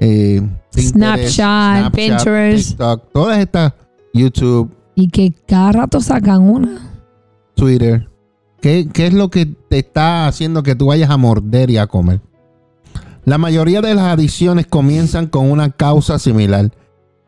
[0.01, 0.43] eh,
[0.77, 3.73] Snapchat, Pinterest, TikTok, todas estas,
[4.13, 4.71] YouTube.
[4.95, 7.03] Y que cada rato sacan una.
[7.55, 8.09] Twitter.
[8.61, 11.87] ¿Qué, ¿Qué es lo que te está haciendo que tú vayas a morder y a
[11.87, 12.21] comer?
[13.25, 16.73] La mayoría de las adicciones comienzan con una causa similar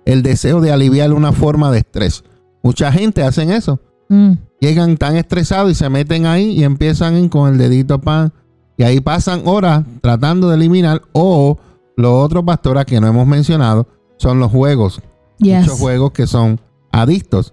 [0.08, 2.24] el deseo de aliviar una forma de estrés.
[2.62, 3.78] Mucha gente hacen eso.
[4.08, 4.32] Mm.
[4.58, 8.32] Llegan tan estresados y se meten ahí y empiezan con el dedito pan.
[8.78, 11.02] Y ahí pasan horas tratando de eliminar.
[11.12, 11.58] O
[11.94, 15.02] los otros pastores que no hemos mencionado son los juegos.
[15.40, 16.58] Muchos juegos que son
[16.90, 17.52] adictos.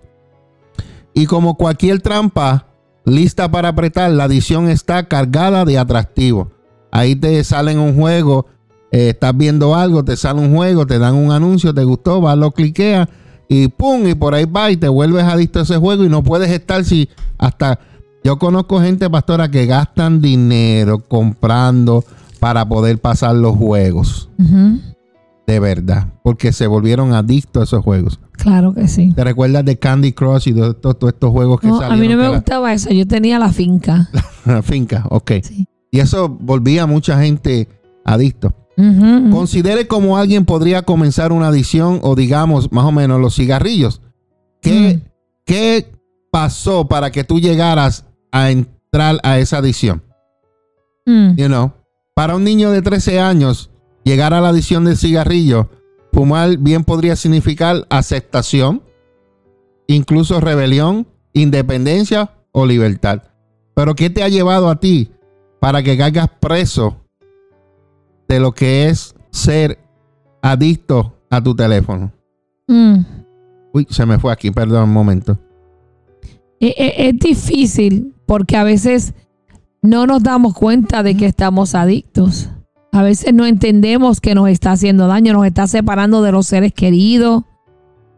[1.13, 2.68] Y como cualquier trampa
[3.04, 6.52] lista para apretar, la adición está cargada de atractivo.
[6.89, 8.46] Ahí te salen un juego
[8.96, 12.38] eh, estás viendo algo, te sale un juego, te dan un anuncio, te gustó, vas,
[12.38, 13.10] lo cliqueas
[13.50, 16.24] y pum, y por ahí va y te vuelves adicto a ese juego y no
[16.24, 17.78] puedes estar si hasta...
[18.24, 22.06] Yo conozco gente, pastora, que gastan dinero comprando
[22.40, 24.30] para poder pasar los juegos.
[25.46, 26.08] De verdad.
[26.24, 28.20] Porque se volvieron adictos a esos juegos.
[28.32, 29.14] Claro que sí.
[29.14, 32.30] ¿Te recuerdas de Candy Crush y todos estos juegos que no, A mí no me
[32.30, 32.90] gustaba eso.
[32.90, 34.10] Yo tenía la finca.
[34.46, 35.34] la finca, ok.
[35.92, 37.68] Y eso volvía a mucha gente
[38.06, 38.56] adicto.
[38.76, 44.02] Considere cómo alguien podría comenzar una adicción o digamos más o menos los cigarrillos.
[44.62, 44.99] ¿Qué.
[45.45, 45.91] ¿qué
[46.32, 50.04] pasó para que tú llegaras a entrar a esa adicción?
[51.06, 51.36] Mm.
[51.36, 51.74] You know,
[52.14, 53.70] para un niño de 13 años,
[54.04, 55.70] llegar a la adicción del cigarrillo,
[56.12, 58.84] fumar bien podría significar aceptación,
[59.88, 63.24] incluso rebelión, independencia o libertad.
[63.76, 65.12] Pero ¿qué te ha llevado a ti
[65.60, 67.05] para que caigas preso
[68.28, 69.80] de lo que es ser
[70.41, 72.11] adicto a tu teléfono.
[72.67, 72.99] Mm.
[73.73, 75.38] Uy, se me fue aquí, perdón un momento.
[76.59, 79.13] E, e, es, difícil porque a veces
[79.82, 82.49] no nos damos cuenta de que estamos adictos.
[82.91, 86.73] A veces no entendemos que nos está haciendo daño, nos está separando de los seres
[86.73, 87.43] queridos.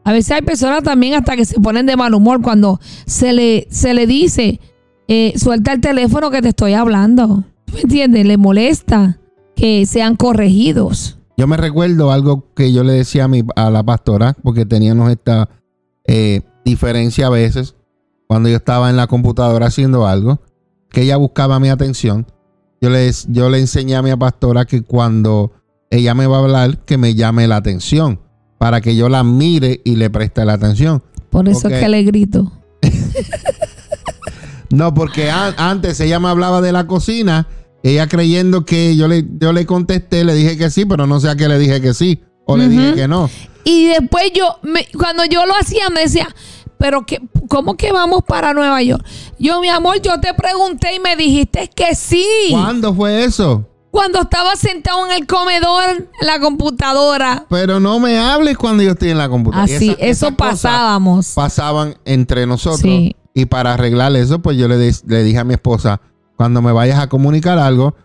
[0.03, 3.67] A veces hay personas también hasta que se ponen de mal humor cuando se le,
[3.71, 4.61] se le dice,
[5.07, 7.43] eh, suelta el teléfono que te estoy hablando.
[7.73, 8.25] ¿Me entiendes?
[8.25, 9.19] Le molesta
[9.57, 11.17] que sean corregidos.
[11.35, 15.11] Yo me recuerdo algo que yo le decía a, mi, a la pastora, porque teníamos
[15.11, 15.49] esta
[16.05, 17.75] eh, diferencia a veces,
[18.27, 20.39] cuando yo estaba en la computadora haciendo algo,
[20.89, 22.27] que ella buscaba mi atención.
[22.79, 25.51] Yo le, yo le enseñé a mi pastora que cuando
[25.89, 28.19] ella me va a hablar, que me llame la atención,
[28.59, 31.03] para que yo la mire y le preste la atención.
[31.31, 32.51] Por eso es que le grito.
[34.69, 37.47] no, porque antes ella me hablaba de la cocina
[37.91, 41.29] ella creyendo que yo le, yo le contesté, le dije que sí, pero no sé
[41.29, 43.29] a qué le dije que sí o le dije que no.
[43.63, 44.59] Y después yo,
[44.97, 46.27] cuando yo lo hacía, me decía,
[46.77, 49.05] pero que, ¿cómo que vamos para Nueva York?
[49.39, 52.25] Yo, mi amor, yo te pregunté y me dijiste que sí.
[52.51, 53.65] ¿Cuándo fue eso?
[53.91, 57.45] Cuando estaba sentado en el comedor, en la computadora.
[57.49, 59.75] Pero no me hables cuando yo estoy en la computadora.
[59.75, 61.33] Así, eso pasábamos.
[61.33, 62.93] Pasaban entre nosotros.
[63.33, 65.99] Y para arreglar eso, pues yo le, le dije a mi esposa,
[66.37, 67.95] cuando me vayas a comunicar algo,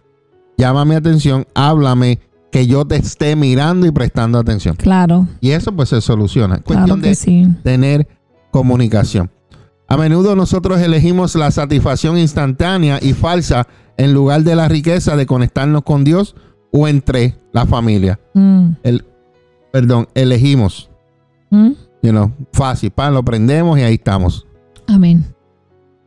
[0.56, 2.18] llama mi atención, háblame,
[2.50, 4.76] que yo te esté mirando y prestando atención.
[4.76, 5.26] Claro.
[5.40, 6.58] Y eso pues se soluciona.
[6.58, 8.08] cuestión de tener
[8.50, 9.30] comunicación.
[9.88, 13.66] A menudo nosotros elegimos la satisfacción instantánea y falsa
[13.96, 16.34] en lugar de la riqueza de conectarnos con Dios
[16.72, 18.20] o entre la familia.
[18.34, 18.68] Mm.
[18.82, 19.04] El,
[19.72, 20.90] perdón, elegimos.
[21.50, 21.72] Mm.
[22.52, 24.46] fácil, pan, lo prendemos y ahí estamos.
[24.86, 25.24] Amén.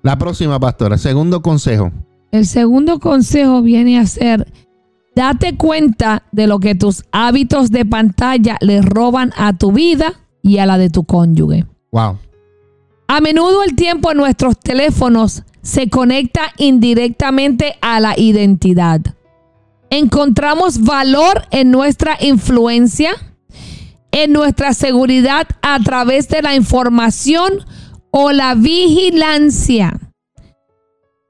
[0.04, 0.98] La próxima, pastora.
[0.98, 1.92] Segundo consejo.
[2.32, 4.52] El segundo consejo viene a ser,
[5.16, 10.58] date cuenta de lo que tus hábitos de pantalla le roban a tu vida y
[10.58, 11.66] a la de tu cónyuge.
[11.92, 12.20] Wow.
[13.08, 19.02] A menudo el tiempo en nuestros teléfonos se conecta indirectamente a la identidad.
[19.90, 23.12] Encontramos valor en nuestra influencia,
[24.12, 27.54] en nuestra seguridad a través de la información
[28.12, 30.05] o la vigilancia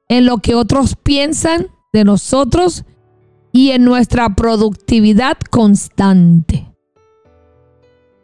[0.09, 2.83] en lo que otros piensan de nosotros
[3.51, 6.67] y en nuestra productividad constante.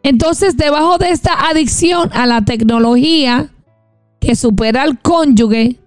[0.02, 3.50] Entonces, debajo de esta adicción a la tecnología
[4.20, 5.78] que supera al cónyuge,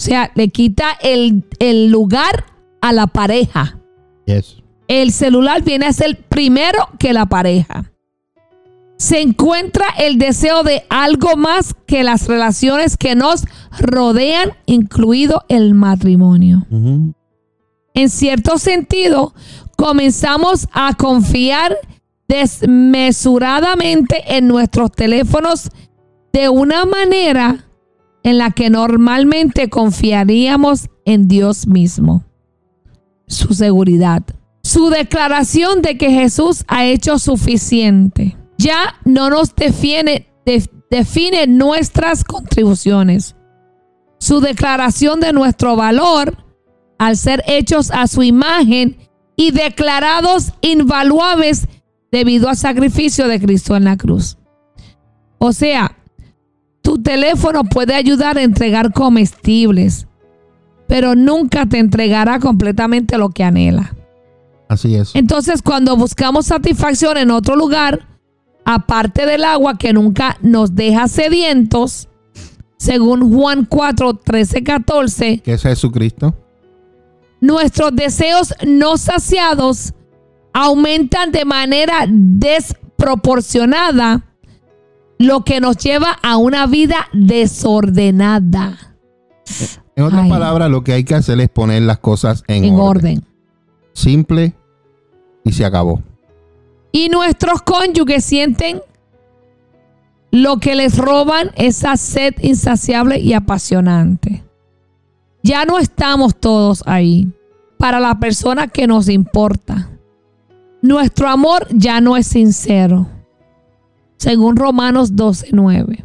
[0.00, 1.44] o sea, le quita el,
[1.90, 2.46] lugar
[2.80, 3.78] a la pareja.
[4.88, 7.92] El celular viene a ser primero que la pareja.
[9.00, 13.44] Se encuentra el deseo de algo más que las relaciones que nos
[13.78, 16.66] rodean, incluido el matrimonio.
[17.94, 19.32] En cierto sentido,
[19.78, 21.78] comenzamos a confiar
[22.28, 25.70] desmesuradamente en nuestros teléfonos
[26.34, 27.64] de una manera
[28.22, 32.22] en la que normalmente confiaríamos en Dios mismo.
[33.26, 34.22] Su seguridad.
[34.62, 38.36] Su declaración de que Jesús ha hecho suficiente.
[38.60, 40.26] Ya no nos define,
[40.90, 43.34] define nuestras contribuciones
[44.18, 46.36] su declaración de nuestro valor
[46.98, 48.98] al ser hechos a su imagen
[49.34, 51.66] y declarados invaluables
[52.12, 54.36] debido al sacrificio de Cristo en la cruz.
[55.38, 55.96] O sea,
[56.82, 60.06] tu teléfono puede ayudar a entregar comestibles,
[60.86, 63.96] pero nunca te entregará completamente lo que anhela.
[64.68, 65.12] Así es.
[65.14, 68.09] Entonces, cuando buscamos satisfacción en otro lugar,
[68.74, 72.08] aparte del agua que nunca nos deja sedientos,
[72.76, 75.38] según Juan 4, 13, 14.
[75.40, 76.34] Que es Jesucristo.
[77.40, 79.94] Nuestros deseos no saciados
[80.52, 84.24] aumentan de manera desproporcionada,
[85.18, 88.78] lo que nos lleva a una vida desordenada.
[89.96, 93.18] En otras palabras, lo que hay que hacer es poner las cosas en, orden.
[93.18, 93.24] orden.
[93.92, 94.54] Simple
[95.44, 96.02] y se acabó.
[96.92, 98.82] Y nuestros cónyuges sienten
[100.30, 104.44] lo que les roban esa sed insaciable y apasionante.
[105.42, 107.28] Ya no estamos todos ahí
[107.78, 109.88] para la persona que nos importa.
[110.82, 113.06] Nuestro amor ya no es sincero,
[114.16, 116.04] según Romanos 12:9.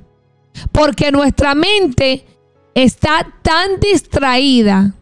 [0.71, 2.25] Porque nuestra mente
[2.73, 4.93] está tan distraída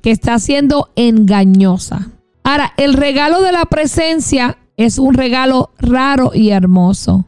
[0.00, 2.10] que está siendo engañosa.
[2.48, 7.26] Ahora, el regalo de la presencia es un regalo raro y hermoso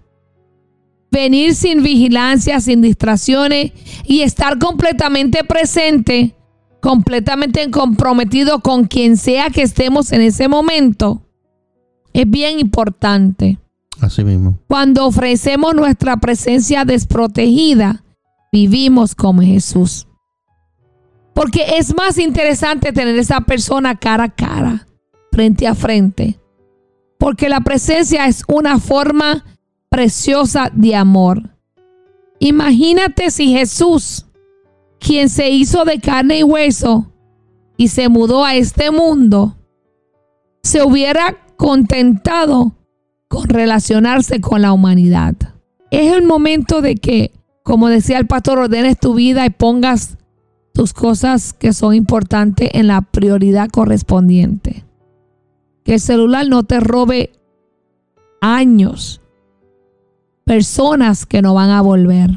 [1.11, 3.73] venir sin vigilancia, sin distracciones
[4.05, 6.35] y estar completamente presente,
[6.81, 11.23] completamente comprometido con quien sea que estemos en ese momento,
[12.13, 13.59] es bien importante.
[14.01, 14.59] Así mismo.
[14.69, 18.05] Cuando ofrecemos nuestra presencia desprotegida,
[18.51, 20.07] vivimos como Jesús.
[21.35, 24.87] Porque es más interesante tener esa persona cara a cara,
[25.31, 26.39] frente a frente.
[27.19, 29.45] Porque la presencia es una forma
[29.89, 31.51] preciosa de amor.
[32.39, 34.27] Imagínate si Jesús,
[34.99, 37.13] quien se hizo de carne y hueso
[37.77, 39.57] y se mudó a este mundo,
[40.63, 42.75] se hubiera contentado
[43.29, 45.35] con relacionarse con la humanidad.
[45.91, 50.17] Es el momento de que, como decía el pastor, ordenes tu vida y pongas
[50.73, 54.85] tus cosas que son importantes en la prioridad correspondiente.
[55.85, 57.33] Que el celular no te robe
[58.41, 59.21] años,
[60.45, 62.31] personas que no van a volver.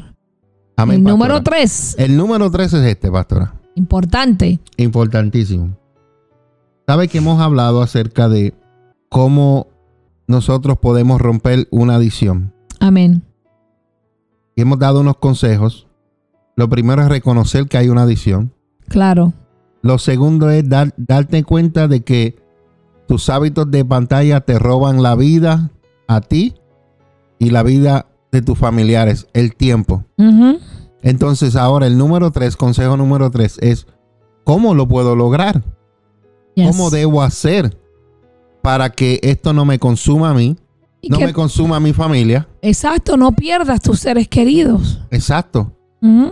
[0.76, 1.12] Amén, el pastora.
[1.12, 3.54] número tres, El número tres es este, pastora.
[3.74, 4.60] importante.
[4.76, 5.76] Importantísimo.
[6.86, 8.54] ¿Sabe que hemos hablado acerca de
[9.08, 9.68] cómo
[10.26, 12.52] nosotros podemos romper una adicción?
[12.80, 13.22] Amén.
[14.56, 15.86] Y hemos dado unos consejos.
[16.56, 18.52] Lo primero es reconocer que hay una adicción.
[18.88, 19.32] Claro.
[19.82, 22.36] Lo segundo es dar- darte cuenta de que
[23.06, 25.70] tus hábitos de pantalla te roban la vida
[26.08, 26.54] a ti
[27.38, 30.04] y la vida de tus familiares, el tiempo.
[31.02, 33.86] Entonces ahora el número tres, consejo número tres es,
[34.44, 35.62] ¿cómo lo puedo lograr?
[36.54, 36.68] Yes.
[36.68, 37.76] ¿Cómo debo hacer
[38.62, 40.56] para que esto no me consuma a mí,
[41.08, 42.48] no que- me consuma a mi familia?
[42.62, 45.00] exacto, no pierdas tus seres queridos.
[45.10, 45.70] Exacto.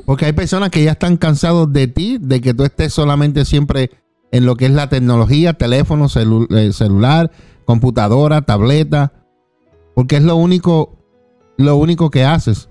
[0.04, 3.90] Porque hay personas que ya están cansados de ti, de que tú estés solamente siempre
[4.32, 7.30] en lo que es la tecnología, teléfono, celu- eh, celular,
[7.64, 9.12] computadora, tableta,
[9.94, 10.96] porque es lo único,
[11.56, 12.68] lo único que haces.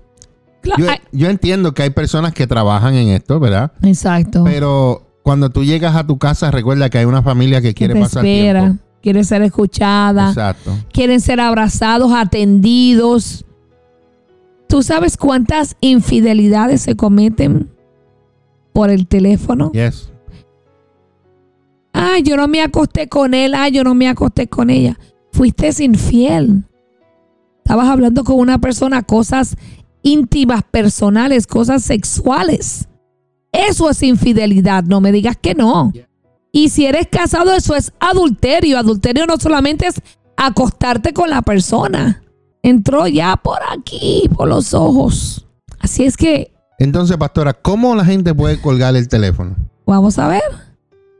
[0.62, 3.72] Cla- Yo, entiendo que hay personas que trabajan en esto, ¿verdad?
[3.82, 4.44] exacto.
[4.44, 7.94] Pero cuando tú llegas a tu casa, recuerda que hay una familia que Que quiere
[7.94, 8.82] te pasar espera, tiempo.
[9.02, 10.72] quiere ser escuchada, Exacto.
[10.92, 13.44] quieren ser abrazados, atendidos.
[14.68, 17.70] ¿Tú sabes cuántas infidelidades se cometen
[18.72, 19.70] por el teléfono?
[19.72, 20.11] Yes.
[22.04, 24.98] Ah, yo no me acosté con él, ah, yo no me acosté con ella.
[25.30, 26.64] Fuiste infiel.
[27.58, 29.56] Estabas hablando con una persona cosas
[30.02, 32.88] íntimas, personales, cosas sexuales.
[33.52, 35.92] Eso es infidelidad, no me digas que no.
[36.50, 38.78] Y si eres casado, eso es adulterio.
[38.78, 40.02] Adulterio no solamente es
[40.36, 42.24] acostarte con la persona.
[42.64, 45.46] Entró ya por aquí, por los ojos.
[45.78, 49.54] Así es que, Entonces, pastora, ¿cómo la gente puede colgar el teléfono?
[49.86, 50.71] vamos a ver.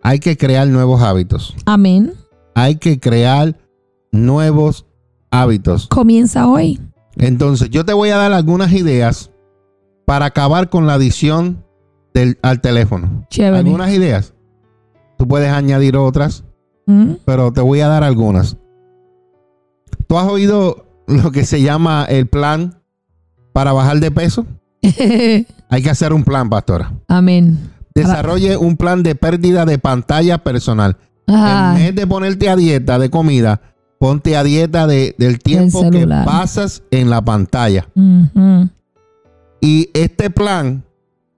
[0.02, 1.54] Hay que crear nuevos hábitos.
[1.64, 2.12] Amén.
[2.54, 3.56] Hay que crear
[4.10, 4.86] nuevos
[5.30, 5.86] hábitos.
[5.88, 6.80] Comienza hoy.
[7.16, 9.30] Entonces, yo te voy a dar algunas ideas
[10.04, 11.64] para acabar con la adicción
[12.14, 13.26] del, al teléfono.
[13.30, 13.58] Chévere.
[13.58, 14.34] Algunas ideas.
[15.18, 16.44] Tú puedes añadir otras,
[16.86, 17.12] ¿Mm?
[17.24, 18.56] pero te voy a dar algunas.
[20.08, 22.82] ¿Tú has oído lo que se llama el plan
[23.52, 24.46] para bajar de peso?
[25.68, 26.92] Hay que hacer un plan, pastora.
[27.08, 27.71] Amén.
[27.94, 30.96] Desarrolle un plan de pérdida de pantalla personal.
[31.26, 31.34] En
[31.76, 33.60] vez de ponerte a dieta de comida,
[33.98, 37.86] ponte a dieta de- del tiempo que pasas en la pantalla.
[39.60, 40.84] Y este plan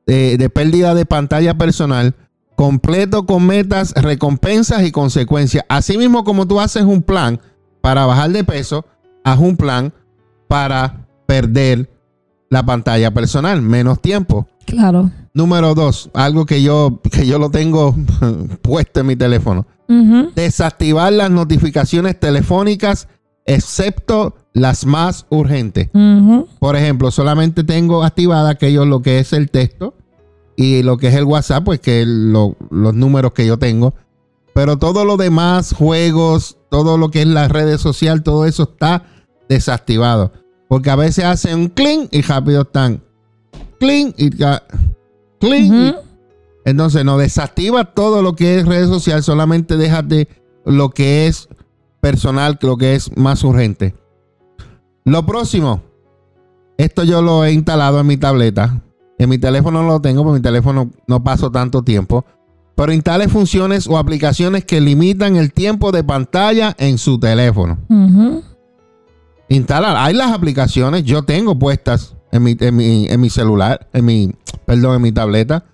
[0.06, 2.14] eh, de pérdida de pantalla personal,
[2.56, 5.64] completo con metas, recompensas y consecuencias.
[5.68, 7.40] Asimismo como tú haces un plan
[7.80, 8.84] para bajar de peso,
[9.24, 9.92] haz un plan
[10.48, 11.90] para perder
[12.50, 14.46] la pantalla personal, menos tiempo.
[14.66, 15.10] Claro.
[15.34, 17.94] Número dos, algo que yo, que yo lo tengo
[18.62, 19.66] puesto en mi teléfono.
[20.34, 23.08] Desactivar las notificaciones telefónicas,
[23.44, 25.88] excepto las más urgentes.
[26.60, 29.94] Por ejemplo, solamente tengo activada aquello lo que es el texto
[30.56, 33.94] y lo que es el WhatsApp, pues que lo- los números que yo tengo.
[34.54, 39.04] Pero todo lo demás, juegos, todo lo que es la redes social, todo eso está
[39.48, 40.32] desactivado.
[40.68, 43.02] Porque a veces hacen un clink y rápido están
[43.80, 44.62] clink y ca-
[45.44, 45.96] Ujú.
[46.64, 50.28] entonces no desactiva todo lo que es redes social, solamente déjate
[50.64, 51.48] lo que es
[52.00, 53.94] personal, lo que es más urgente.
[55.04, 55.82] Lo próximo,
[56.78, 58.82] esto yo lo he instalado en mi tableta.
[59.18, 62.24] En mi teléfono no lo tengo, porque mi teléfono no paso tanto tiempo.
[62.74, 67.78] Pero instale funciones o aplicaciones que limitan el tiempo de pantalla en su teléfono.
[67.88, 68.42] Ujú.
[69.48, 69.96] Instalar.
[69.96, 74.34] Hay las aplicaciones, yo tengo puestas en mi, en mi, en mi celular, en mi,
[74.66, 75.66] perdón, en mi tableta.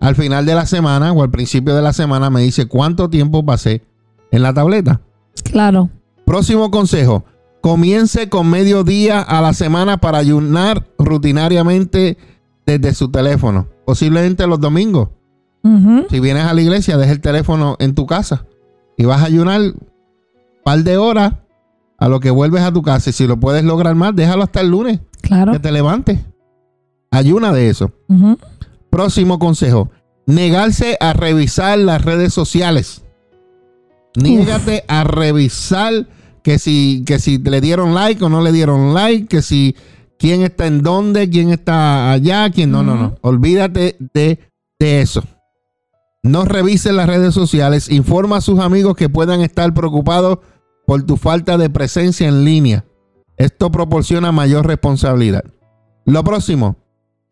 [0.00, 3.44] Al final de la semana o al principio de la semana me dice cuánto tiempo
[3.44, 3.82] pasé
[4.30, 5.00] en la tableta.
[5.44, 5.88] Claro.
[6.26, 7.24] Próximo consejo.
[7.62, 12.18] Comience con medio día a la semana para ayunar rutinariamente
[12.66, 13.66] desde su teléfono.
[13.86, 15.08] Posiblemente los domingos.
[16.10, 18.44] Si vienes a la iglesia, deja el teléfono en tu casa.
[18.96, 19.74] Y vas a ayunar un
[20.64, 21.32] par de horas
[21.98, 23.10] a lo que vuelves a tu casa.
[23.10, 25.00] Y si lo puedes lograr más, déjalo hasta el lunes.
[25.20, 25.52] Claro.
[25.52, 26.20] Que te levantes.
[27.10, 27.92] Ayuna de eso.
[28.90, 29.90] Próximo consejo.
[30.26, 33.02] negarse a revisar las redes sociales.
[34.14, 36.06] Niégate a revisar
[36.42, 39.74] que si, que si le dieron like o no le dieron like, que si
[40.18, 43.16] quién está en dónde, quién está allá, quién no, no, no.
[43.22, 44.38] Olvídate de,
[44.78, 45.24] de eso.
[46.22, 47.88] No revise las redes sociales.
[47.90, 50.40] Informa a sus amigos que puedan estar preocupados
[50.88, 52.86] por tu falta de presencia en línea.
[53.36, 55.44] Esto proporciona mayor responsabilidad.
[56.06, 56.78] Lo próximo.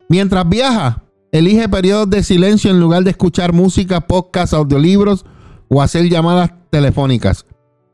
[0.09, 5.25] Mientras viaja, elige periodos de silencio en lugar de escuchar música, podcasts, audiolibros
[5.69, 7.47] o hacer llamadas telefónicas.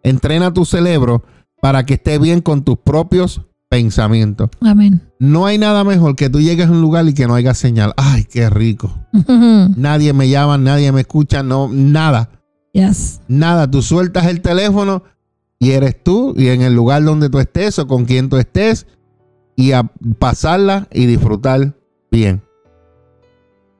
[0.03, 1.23] Entrena tu cerebro
[1.61, 3.39] para que esté bien con tus propios
[3.69, 4.49] pensamientos.
[4.59, 5.01] Amén.
[5.17, 7.93] No hay nada mejor que tú llegues a un lugar y que no haya señal.
[7.95, 8.93] Ay, qué rico.
[9.77, 12.31] Nadie me llama, nadie me escucha, no, nada.
[12.73, 13.21] Yes.
[13.29, 15.03] Nada, tú sueltas el teléfono
[15.63, 18.85] y eres tú y en el lugar donde tú estés o con quien tú estés
[19.55, 19.83] y a
[20.19, 21.73] pasarla y disfrutar
[22.11, 22.41] bien.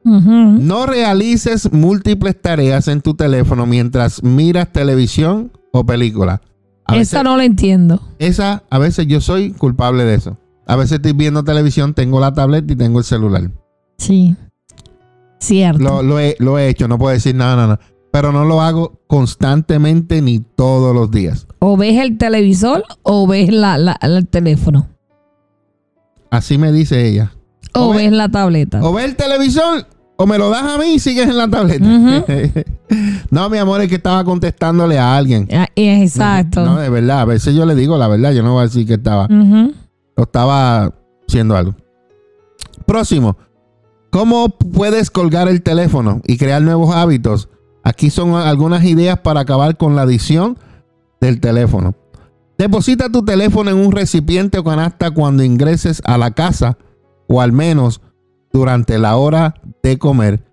[0.05, 6.41] No realices múltiples tareas en tu teléfono mientras miras televisión o película.
[6.86, 8.01] A veces, Esa no la entiendo.
[8.19, 10.38] esa, a veces yo soy culpable de eso.
[10.67, 13.49] A veces estoy viendo televisión, tengo la tableta y tengo el celular.
[13.97, 14.36] Sí.
[15.39, 15.81] Cierto.
[15.81, 17.79] Lo, lo he, lo he hecho, no puedo decir nada, nada.
[18.14, 21.47] Pero no lo hago constantemente ni todos los días.
[21.57, 24.88] O ves el televisor o ves la, la- el teléfono.
[26.30, 27.32] Así me dice ella.
[27.74, 28.84] O, O ve- ves la tableta.
[28.84, 31.86] O ve el televisor o me lo das a mí y sigues en la tableta.
[33.32, 35.47] no, mi amor, es que estaba contestándole a alguien.
[35.51, 36.64] Ah, Exacto.
[36.64, 37.22] No, de verdad.
[37.22, 38.32] A veces yo le digo la verdad.
[38.32, 39.26] Yo no voy a decir que estaba.
[39.26, 39.74] Ujú.
[40.18, 40.93] O estaba
[41.28, 41.74] haciendo algo.
[42.86, 43.38] Próximo.
[44.11, 47.49] ¿Cómo puedes colgar el teléfono y crear nuevos hábitos?
[47.84, 50.57] Aquí son algunas ideas para acabar con la adicción
[51.19, 51.95] del teléfono.
[52.57, 56.77] Deposita tu teléfono en un recipiente o canasta cuando ingreses a la casa
[57.27, 58.01] o al menos
[58.53, 60.43] durante la hora de comer,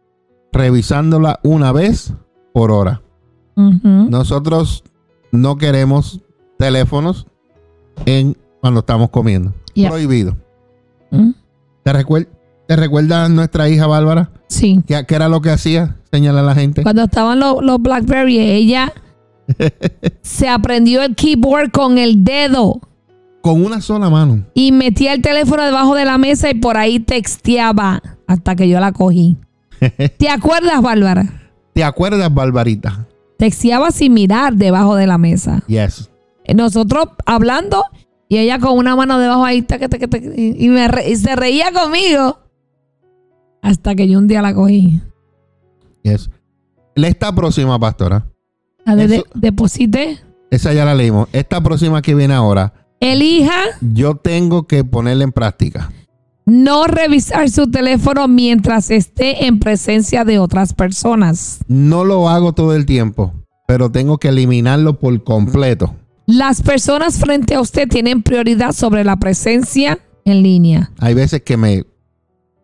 [0.53, 2.15] revisándola una vez
[2.53, 3.03] por hora.
[3.57, 4.85] Nosotros
[5.33, 6.21] no queremos
[6.59, 7.27] teléfonos
[8.07, 9.53] en cuando estamos comiendo.
[9.75, 9.91] Yeah.
[9.91, 10.37] Prohibido.
[11.11, 11.31] Mm.
[11.85, 12.29] ¿Te, recuer-
[12.67, 14.31] ¿Te recuerda nuestra hija Bárbara?
[14.49, 14.83] Sí.
[14.87, 15.97] ¿Qué, qué era lo que hacía?
[16.13, 16.83] Señala a la gente.
[16.83, 18.93] Cuando estaban los, los Blackberry, ella
[20.23, 22.81] se aprendió el keyboard con el dedo
[23.43, 24.45] Con una sola mano.
[24.55, 28.81] y metía el teléfono debajo de la mesa y por ahí texteaba hasta que yo
[28.81, 29.37] la cogí.
[30.19, 31.51] ¿Te acuerdas, Bárbara?
[31.73, 33.07] ¿Te acuerdas, Barbarita?
[33.39, 35.63] Texteaba sin mirar debajo de la mesa.
[35.67, 36.11] Yes.
[36.55, 37.85] Nosotros hablando
[38.29, 39.65] y ella con una mano debajo ahí
[40.37, 42.39] y, y me re- y se reía conmigo
[43.63, 45.01] hasta que yo un día la cogí.
[46.03, 46.31] Yes.
[46.95, 48.27] Esta próxima, pastora.
[48.85, 50.19] La de- de- Eso- deposité.
[50.51, 51.29] Esa ya la leímos.
[51.33, 55.91] Esta próxima que viene ahora, Elija yo tengo que ponerla en práctica.
[56.47, 61.61] no revisar su teléfono mientras esté en presencia de otras personas.
[61.69, 63.33] No lo hago todo el tiempo,
[63.69, 65.95] pero tengo que eliminarlo por completo.
[66.27, 70.91] Las personas frente a usted tienen prioridad sobre la presencia en línea.
[70.99, 71.85] Hay veces que me,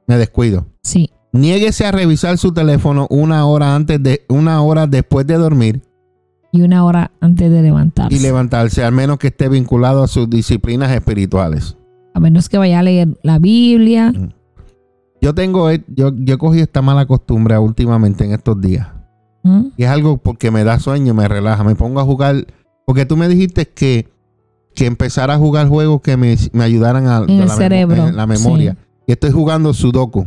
[0.09, 0.67] me descuido.
[0.83, 1.11] Sí.
[1.37, 5.83] Niéguese a revisar su teléfono una hora antes de una hora después de dormir
[6.53, 8.15] Y una hora antes de levantarse.
[8.17, 11.77] y levantarse, al menos que esté vinculado a sus disciplinas espirituales.
[12.15, 14.13] a menos que vaya a leer la Biblia.
[15.21, 18.89] Yo tengo, e- yo, yo cogido esta mala costumbre últimamente en estos días.
[19.43, 19.67] ¿Mm?
[19.77, 22.47] Y es algo porque me da sueño, me relaja, me pongo a jugar.
[22.87, 24.09] Porque tú me dijiste que,
[24.75, 28.07] que empezara a jugar juegos que me, me ayudaran a, En a el la, cerebro,
[28.09, 28.77] en la memoria.
[29.07, 30.27] Y estoy jugando Sudoku.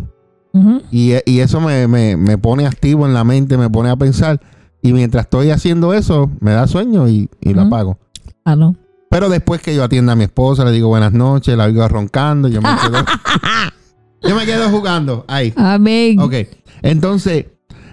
[0.92, 4.40] Y, y eso me, me- me pone activo en la mente, me pone a pensar.
[4.82, 7.98] Y mientras estoy haciendo eso, me da sueño y, y lo apago.
[8.44, 8.76] Claro.
[9.10, 12.48] Pero después que yo atienda a mi esposa, le digo buenas noches, la oigo roncando,
[12.48, 13.04] yo me quedo,
[14.22, 15.54] yo me quedo jugando ahí.
[15.56, 16.20] Amén.
[16.20, 16.34] Ok,
[16.82, 17.46] entonces,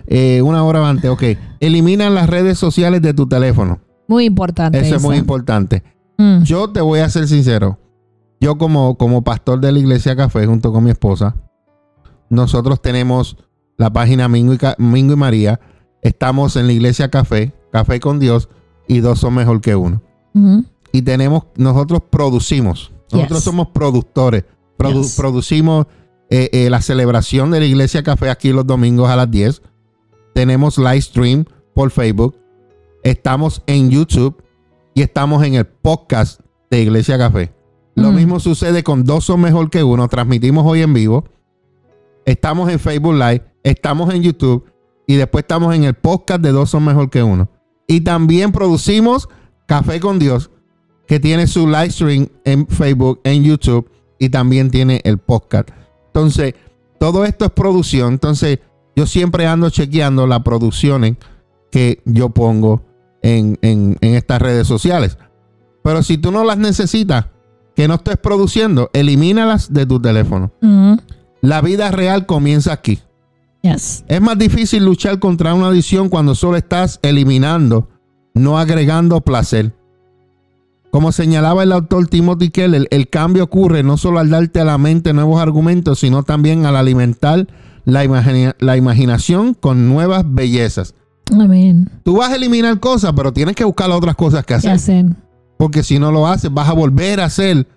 [0.06, 1.22] eh, una hora antes, ok.
[1.60, 3.80] Elimina las redes sociales de tu teléfono.
[4.08, 4.78] Muy importante.
[4.78, 5.82] Eso es muy importante.
[6.18, 6.42] Mm.
[6.42, 7.78] Yo te voy a ser sincero.
[8.40, 11.34] Yo como, como pastor de la iglesia Café junto con mi esposa,
[12.30, 13.36] nosotros tenemos
[13.76, 15.60] la página Mingo y, Mingo y María.
[16.02, 18.48] Estamos en la iglesia Café, Café con Dios,
[18.88, 20.02] y dos son mejor que uno.
[20.92, 23.44] Y tenemos, nosotros producimos, nosotros Yes.
[23.44, 24.44] somos productores.
[24.78, 25.16] Produ- Yes.
[25.16, 25.86] Producimos
[26.28, 29.62] eh, eh, la celebración de la iglesia Café aquí los domingos a las 10.
[30.34, 32.36] Tenemos live stream por Facebook.
[33.02, 34.42] Estamos en YouTube
[34.94, 37.52] y estamos en el podcast de Iglesia Café.
[37.94, 38.14] Lo Mm.
[38.16, 40.08] mismo sucede con Dos son mejor que uno.
[40.08, 41.24] Transmitimos hoy en vivo.
[42.26, 43.42] Estamos en Facebook Live.
[43.62, 44.64] Estamos en YouTube.
[45.06, 47.48] Y después estamos en el podcast de Dos son mejor que uno.
[47.86, 49.28] Y también producimos
[49.66, 50.50] Café con Dios,
[51.06, 53.88] que tiene su live stream en Facebook, en YouTube.
[54.18, 55.70] Y también tiene el podcast.
[56.08, 56.54] Entonces,
[56.98, 58.14] todo esto es producción.
[58.14, 58.58] Entonces,
[58.96, 61.16] yo siempre ando chequeando las producciones
[61.70, 62.82] que yo pongo
[63.22, 65.16] en, en, estas redes sociales.
[65.84, 67.26] Pero si tú no las necesitas,
[67.76, 70.50] que no estés produciendo, elimínalas de tu teléfono.
[70.62, 70.96] Ujú.
[71.46, 72.98] La vida real comienza aquí.
[73.62, 74.04] Yes.
[74.08, 77.88] Es más difícil luchar contra una adicción cuando solo estás eliminando,
[78.34, 79.72] no agregando placer.
[80.90, 84.76] Como señalaba el autor Timothy Keller, el cambio ocurre no solo al darte a la
[84.76, 87.46] mente nuevos argumentos, sino también al alimentar
[87.84, 90.94] la, imagina- la imaginación con nuevas bellezas.
[91.32, 91.88] Amén.
[92.02, 94.70] Tú vas a eliminar cosas, pero tienes que buscar otras cosas que ¿Qué hacer.
[94.72, 95.06] hacer?
[95.58, 97.68] Porque si no lo haces, vas a volver a hacer.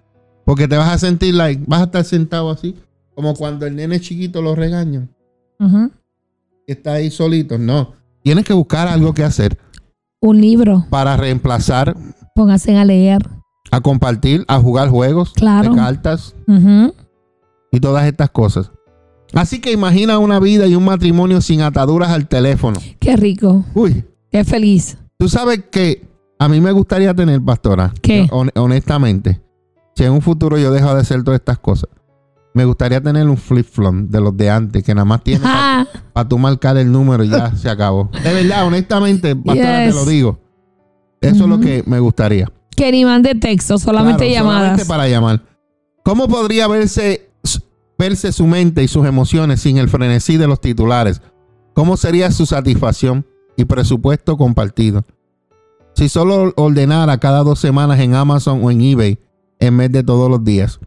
[0.44, 2.76] Porque te vas a sentir like, vas a estar sentado así,
[3.20, 5.10] como cuando el nene chiquito lo regañan.
[6.66, 7.58] Está ahí solito.
[7.58, 7.92] No.
[8.24, 9.58] Tienes que buscar algo que hacer
[10.22, 10.86] Un libro.
[10.90, 11.98] para reemplazar,
[12.34, 13.20] Pónganse a leer.
[13.72, 15.72] a compartir, a jugar juegos Claro.
[15.72, 16.34] de cartas
[17.74, 18.72] y todas estas cosas.
[19.34, 22.80] Así que imagina una vida y un matrimonio sin ataduras al teléfono.
[23.02, 23.66] Qué rico.
[23.76, 24.98] Uy, Qué feliz.
[25.18, 26.08] tú sabes que
[26.40, 28.30] a mí me gustaría tener, pastora, ¿Qué?
[28.32, 29.42] hon- honestamente,
[29.94, 31.90] si en un futuro yo dejo de hacer todas estas cosas,
[32.54, 35.46] me gustaría tener un flip-flop de los de antes, que nada más tiene
[36.14, 38.10] para tú marcar el número y ya se acabó.
[38.24, 39.94] De verdad, honestamente, pastora, Yes.
[39.96, 40.40] te lo digo.
[41.22, 42.52] Eso es lo que me gustaría.
[42.76, 44.60] que ni mande texto, solamente Claro, llamadas.
[44.62, 45.42] solamente para llamar.
[46.04, 47.30] ¿Cómo podría verse,
[47.98, 51.22] verse su mente y sus emociones sin el frenesí de los titulares?
[51.74, 53.26] ¿Cómo sería su satisfacción
[53.58, 55.04] y presupuesto compartido?
[55.94, 59.20] Si solo ordenara cada dos semanas en Amazon o en eBay
[59.60, 60.80] en vez de todos los días.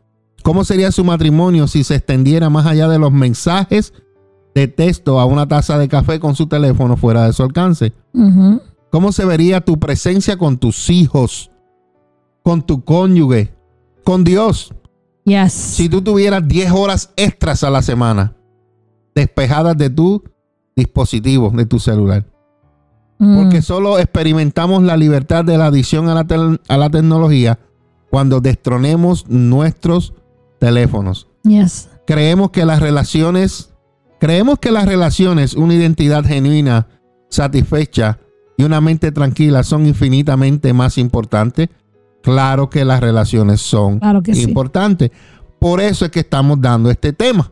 [0.43, 3.93] ¿Cómo sería su matrimonio si se extendiera más allá de los mensajes
[4.55, 7.93] de texto a una taza de café con su teléfono fuera de su alcance?
[8.91, 11.51] ¿Cómo se vería tu presencia con tus hijos,
[12.43, 13.55] con tu cónyuge,
[14.05, 14.75] con Dios?
[15.25, 15.53] Yes.
[15.53, 18.35] Si tú tuvieras 10 horas extras a la semana
[19.15, 20.23] despejadas de tu
[20.75, 22.27] dispositivo, de tu celular.
[23.19, 23.37] Mm.
[23.37, 27.59] Porque solo experimentamos la libertad de la adicción a la, a la tecnología
[28.11, 30.15] cuando destronemos nuestros
[30.63, 31.27] teléfonos.
[31.43, 31.89] Yes.
[32.07, 33.75] Creemos que las relaciones,
[34.21, 36.87] creemos que las relaciones, una identidad genuina,
[37.29, 38.21] satisfecha
[38.57, 41.69] y una mente tranquila son infinitamente más importantes.
[42.23, 44.43] Claro que las relaciones son Claro sí.
[44.43, 45.11] importantes.
[45.59, 47.51] Por eso es que estamos dando este tema,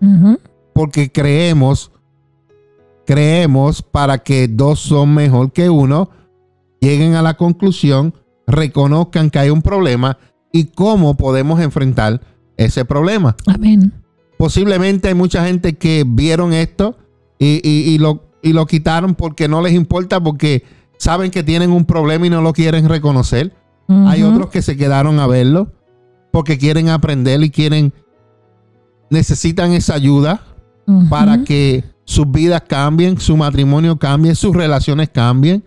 [0.73, 1.91] porque creemos,
[3.07, 6.11] creemos para que dos son mejor que uno,
[6.81, 8.15] lleguen a la conclusión,
[8.47, 10.17] reconozcan que hay un problema
[10.53, 12.21] y cómo podemos enfrentar
[12.65, 13.93] ese problema Amén.
[14.39, 16.97] posiblemente hay mucha gente que vieron esto
[17.39, 20.63] y, y- y lo, y lo quitaron porque no les importa, porque
[20.99, 23.55] saben que tienen un problema y no lo quieren reconocer.
[23.89, 25.73] Hay otros que se quedaron a verlo
[26.31, 27.93] porque quieren aprender y quieren,
[29.11, 30.43] necesitan esa ayuda
[31.09, 35.65] para que sus vidas cambien, su matrimonio cambie, sus relaciones cambien.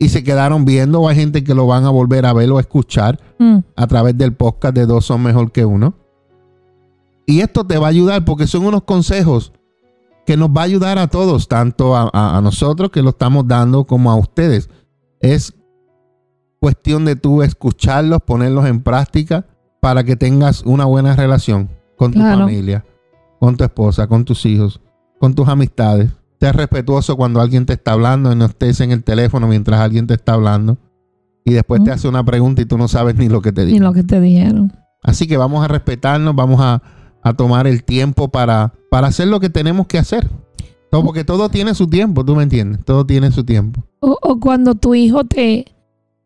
[0.00, 2.58] Y se quedaron viendo, o hay gente que lo van a volver a ver o
[2.58, 3.58] a escuchar Mm.
[3.76, 5.94] a través del podcast de Dos son mejor que uno.
[7.26, 9.52] Y esto te va a ayudar porque son unos consejos
[10.26, 13.46] que nos va a ayudar a todos, tanto a, a- a nosotros que lo estamos
[13.46, 14.68] dando como a ustedes.
[15.20, 15.54] Es
[16.60, 19.46] cuestión de tú escucharlos, ponerlos en práctica
[19.80, 22.40] para que tengas una buena relación con tu Claro.
[22.40, 22.84] familia,
[23.38, 24.80] con tu esposa, con tus hijos,
[25.20, 26.10] con tus amistades.
[26.40, 30.06] Sé respetuoso cuando alguien te está hablando y no estés en el teléfono mientras alguien
[30.06, 30.76] te está hablando.
[31.48, 33.72] Y después te hace una pregunta y tú no sabes ni lo que te Ni
[33.72, 33.80] dice.
[33.84, 34.72] lo que te dijeron.
[35.02, 36.82] Así que vamos a respetarnos, vamos a,
[37.22, 40.28] a tomar el tiempo para, para hacer lo que tenemos que hacer.
[40.90, 42.84] Todo, porque todo tiene su tiempo, tú me entiendes.
[42.84, 43.84] Todo tiene su tiempo.
[44.00, 45.66] O, o cuando tu hijo te,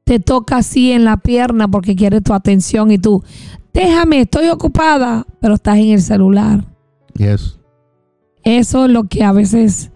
[0.05, 3.23] te toca así en la pierna porque quiere tu atención y tú,
[3.75, 6.65] déjame, estoy ocupada, pero estás en el celular.
[7.17, 7.59] Yes.
[8.45, 9.91] Eso es lo que a veces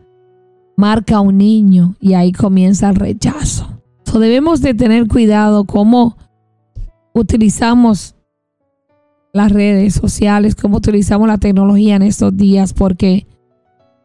[0.76, 3.75] marca a un niño y ahí comienza el rechazo.
[4.16, 6.16] So, debemos de tener cuidado cómo
[7.12, 8.14] utilizamos
[9.34, 13.26] las redes sociales, cómo utilizamos la tecnología en estos días, porque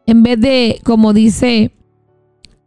[0.04, 1.72] en vez de, como dice,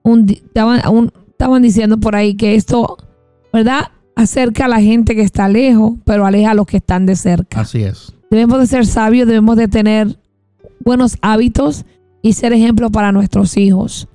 [0.02, 2.98] un, estaban, un- estaban diciendo por ahí que esto,
[3.54, 3.92] ¿verdad?
[4.16, 7.62] Acerca a la gente que está lejos, pero aleja a los que están de cerca.
[7.62, 8.12] Así es.
[8.32, 10.18] Debemos de ser sabios, debemos de tener
[10.84, 11.86] buenos hábitos
[12.24, 14.08] y ser ejemplo para nuestros hijos,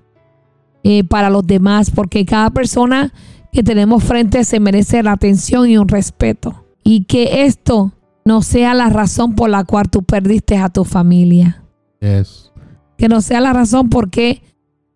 [0.83, 3.13] eh, para los demás, porque cada persona
[3.53, 6.65] que tenemos frente se merece la atención y un respeto.
[6.83, 7.93] Y que esto
[8.25, 11.63] no sea la razón por la cual tú perdiste a tu familia.
[12.01, 12.53] Yes.
[12.97, 14.43] Que no sea la razón por qué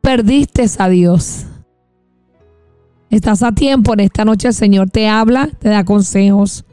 [0.00, 1.46] perdiste a Dios.
[3.10, 6.64] Estás a tiempo, en esta noche el Señor te habla, te da consejos.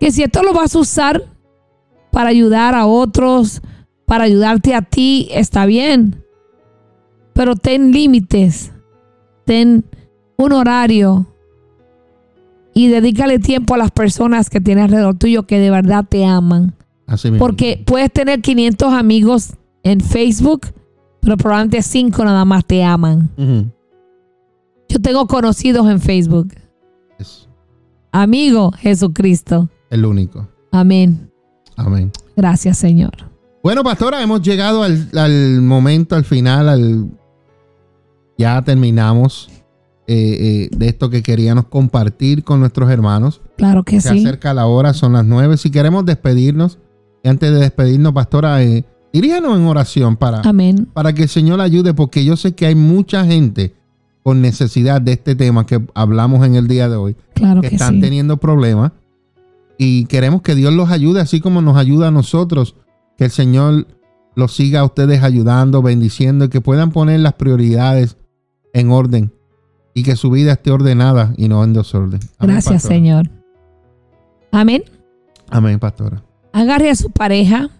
[0.00, 1.22] Que si esto lo vas a usar
[2.10, 3.60] para ayudar a otros,
[4.06, 6.23] para ayudarte a ti, está bien.
[7.34, 8.72] Pero ten límites,
[9.44, 9.84] ten
[10.36, 11.26] un horario
[12.72, 16.74] y dedícale tiempo a las personas que tienes alrededor tuyo que de verdad te aman.
[17.06, 17.44] Así mismo.
[17.44, 20.68] Porque puedes tener 500 amigos en Facebook,
[21.20, 23.30] pero probablemente 5 nada más te aman.
[24.88, 26.54] Yo tengo conocidos en Facebook.
[28.12, 29.68] Amigo Jesucristo.
[29.90, 30.48] el único.
[30.70, 31.30] Amén.
[31.76, 32.12] Amén.
[32.36, 33.12] Gracias, Señor.
[33.62, 37.08] Bueno, pastora, hemos llegado al, al momento, al final, al
[38.36, 39.48] ya terminamos
[40.06, 43.40] eh, eh, de esto que queríamos compartir con nuestros hermanos.
[43.56, 44.20] Claro que Se sí.
[44.20, 45.56] acerca la hora, son las nueve.
[45.56, 46.78] Si queremos despedirnos,
[47.22, 50.88] y antes de despedirnos, pastora, eh, iríanos en oración para, Amén.
[50.92, 53.74] para que el Señor ayude, porque yo sé que hay mucha gente
[54.22, 57.74] con necesidad de este tema que hablamos en el día de hoy, Claro que que
[57.76, 58.00] están sí.
[58.00, 58.92] teniendo problemas
[59.78, 62.76] y queremos que Dios los ayude, así como nos ayuda a nosotros,
[63.18, 63.86] que el Señor
[64.34, 68.16] los siga a ustedes ayudando, bendiciendo y que puedan poner las prioridades
[68.74, 69.32] en orden
[69.94, 72.20] y que su vida esté ordenada y no en desorden.
[72.38, 72.94] Amén, Gracias, pastora.
[72.94, 73.30] Señor.
[74.52, 74.82] Amén.
[75.48, 76.22] Amén, pastora.
[76.52, 77.70] Agarre a su pareja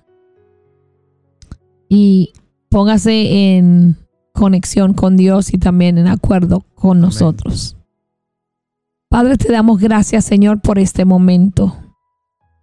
[1.89, 2.33] y
[2.71, 3.97] póngase en
[4.33, 7.77] conexión con Dios y también en acuerdo con nosotros.
[9.09, 11.77] Padre, te damos gracias, Señor, por este momento.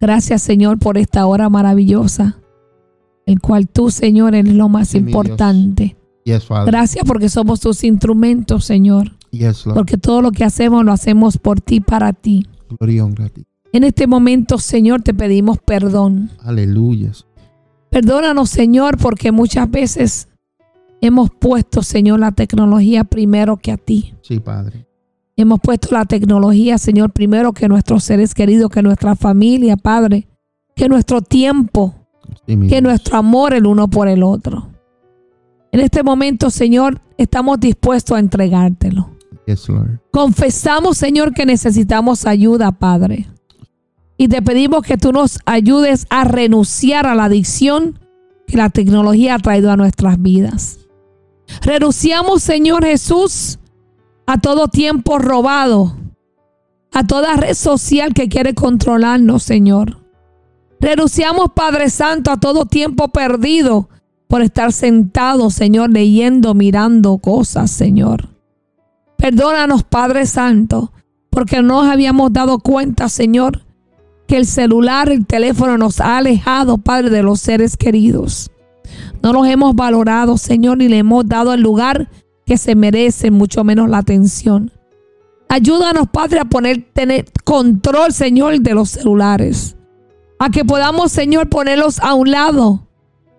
[0.00, 2.38] Gracias, Señor, por esta hora maravillosa,
[3.24, 5.96] el cual tú, Señor, eres lo más Sí, importante.
[6.24, 6.46] Yes.
[6.66, 9.12] Gracias porque somos tus instrumentos, Señor.
[9.30, 9.64] Yes.
[9.64, 12.46] Porque todo lo que hacemos lo hacemos por ti, para ti.
[12.68, 13.44] Gloria y honra a ti.
[13.72, 16.30] En este momento, Señor, te pedimos perdón.
[16.40, 17.12] Aleluya.
[17.90, 20.28] Perdónanos, Señor, porque muchas veces
[21.00, 24.14] hemos puesto, Señor, la tecnología primero que a ti.
[24.22, 24.86] Sí, Padre.
[25.36, 30.28] Hemos puesto la tecnología, Señor, primero que nuestros seres queridos, que nuestra familia, Padre,
[30.76, 31.94] que nuestro tiempo,
[32.46, 32.82] Sí, que Dios.
[32.82, 34.68] nuestro amor el uno por el otro.
[35.72, 39.08] En este momento, Señor, estamos dispuestos a entregártelo.
[39.46, 40.00] Yes, Lord.
[40.10, 43.26] Confesamos, Señor, que necesitamos ayuda, Padre.
[44.18, 47.98] Y te pedimos que tú nos ayudes a renunciar a la adicción
[48.46, 50.78] que la tecnología ha traído a nuestras vidas.
[51.62, 53.58] Renunciamos, Señor Jesús,
[54.26, 55.96] a todo tiempo robado,
[56.92, 59.98] a toda red social que quiere controlarnos, Señor.
[60.80, 63.88] Renunciamos, Padre Santo, a todo tiempo perdido
[64.32, 68.30] por estar sentado, Señor, leyendo, mirando cosas, Señor.
[69.18, 70.90] Perdónanos, Padre Santo,
[71.28, 73.66] porque no nos habíamos dado cuenta, Señor,
[74.26, 78.50] que el celular, el teléfono nos ha alejado, Padre, de los seres queridos.
[79.22, 82.08] No los hemos valorado, Señor, ni le hemos dado el lugar
[82.46, 84.72] que se merece, mucho menos la atención.
[85.50, 89.76] Ayúdanos, Padre, a poner, tener control, Señor, de los celulares.
[90.38, 92.88] A que podamos, Señor, ponerlos a un lado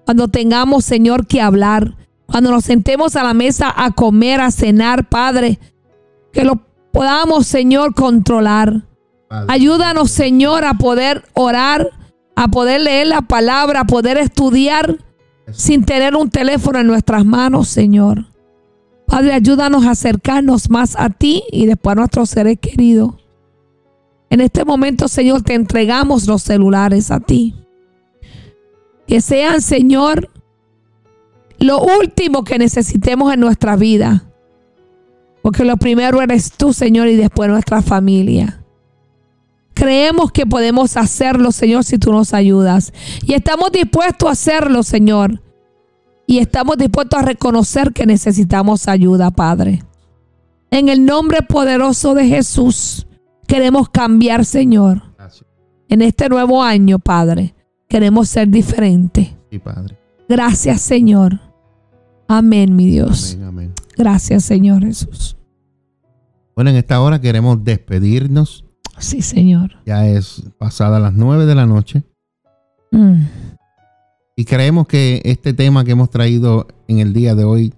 [0.05, 1.95] cuando tengamos, Señor, que hablar.
[2.25, 5.59] Cuando nos sentemos a la mesa a comer, a cenar, Padre,
[6.31, 8.87] que lo podamos, Señor, controlar.
[9.47, 11.89] Ayúdanos, Señor, a poder orar,
[12.35, 14.97] a poder leer la palabra, a poder estudiar
[15.51, 18.25] sin tener un teléfono en nuestras manos, Señor.
[19.07, 23.15] Padre, ayúdanos a acercarnos más a ti y después a nuestros seres queridos.
[24.29, 27.55] En este momento, Señor, te entregamos los celulares a ti.
[29.07, 30.29] Que sean, Señor,
[31.59, 34.25] lo último que necesitemos en nuestra vida.
[35.41, 38.63] Porque lo primero eres tú, Señor, y después nuestra familia.
[39.73, 42.93] Creemos que podemos hacerlo, Señor, si tú nos ayudas.
[43.25, 45.41] Y estamos dispuestos a hacerlo, Señor.
[46.25, 49.83] Y estamos dispuestos a reconocer que necesitamos ayuda, Padre.
[50.71, 53.07] En el nombre poderoso de Jesús,
[53.47, 55.01] queremos cambiar, Señor.
[55.89, 57.53] En este nuevo año, Padre,
[57.93, 59.35] queremos ser diferentes.
[59.51, 59.95] Sí, Padre.
[60.27, 61.39] Gracias, Señor.
[62.27, 63.35] Amén, mi Dios.
[63.35, 63.73] Amén, amén.
[63.95, 65.37] Gracias, Señor Jesús.
[66.55, 68.65] Bueno, en esta hora queremos despedirnos.
[68.97, 69.73] Sí, Señor.
[69.85, 72.03] Ya es pasada las nueve de la noche.
[72.89, 73.25] Mm.
[74.37, 77.75] Y creemos que este tema que hemos traído en el día de hoy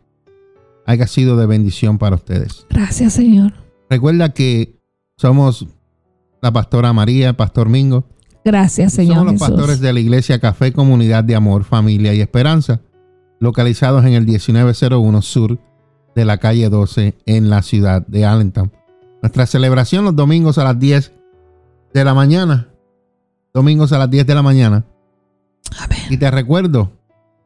[0.85, 2.65] haya sido de bendición para ustedes.
[2.69, 3.51] Gracias, Señor.
[3.89, 4.79] Recuerda que
[5.17, 5.67] somos
[6.41, 8.14] la pastora María, el pastor Mingo.
[8.45, 9.47] Gracias, Señor somos los Jesús.
[9.49, 12.79] pastores de la iglesia Café Comunidad de Amor, Familia y Esperanza,
[13.39, 15.59] localizados en el 1901 sur
[16.15, 18.71] de la calle 12 en la ciudad de Allentown.
[19.23, 21.11] Nuestra celebración los domingos a las 10
[21.91, 22.69] de la mañana.
[23.51, 24.85] Domingos a las 10 de la mañana.
[25.79, 25.99] Amén.
[26.11, 26.91] Y te recuerdo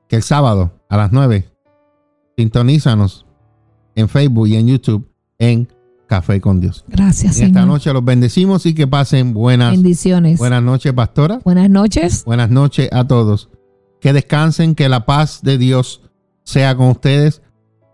[0.09, 1.49] que el sábado a las 9
[2.37, 3.25] sintonízanos
[3.95, 5.69] en Facebook y en YouTube en
[6.09, 6.83] Café con Dios.
[6.87, 7.67] Gracias, En esta Señor.
[7.67, 10.39] noche los bendecimos y que pasen buenas, Bendiciones.
[10.39, 11.39] buenas noches, pastora.
[11.45, 12.25] Buenas noches.
[12.25, 13.49] Buenas noches a todos.
[14.01, 16.01] Que descansen, que la paz de Dios
[16.43, 17.43] sea con ustedes.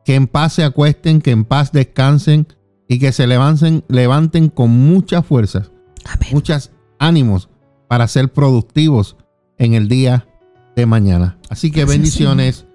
[0.05, 2.47] que en paz se acuesten, que en paz descansen
[2.87, 5.71] y que se levanten, levanten con muchas fuerzas,
[6.05, 6.29] Amén.
[6.31, 7.49] muchos ánimos
[7.89, 9.17] para ser productivos
[9.57, 10.27] en el día
[10.75, 11.37] de mañana.
[11.49, 12.65] Así que Gracias, bendiciones.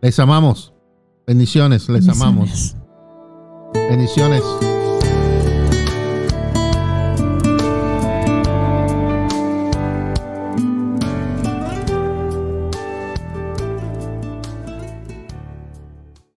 [0.00, 0.72] Les amamos.
[1.26, 2.76] Bendiciones, les amamos.
[3.72, 4.42] Bendiciones.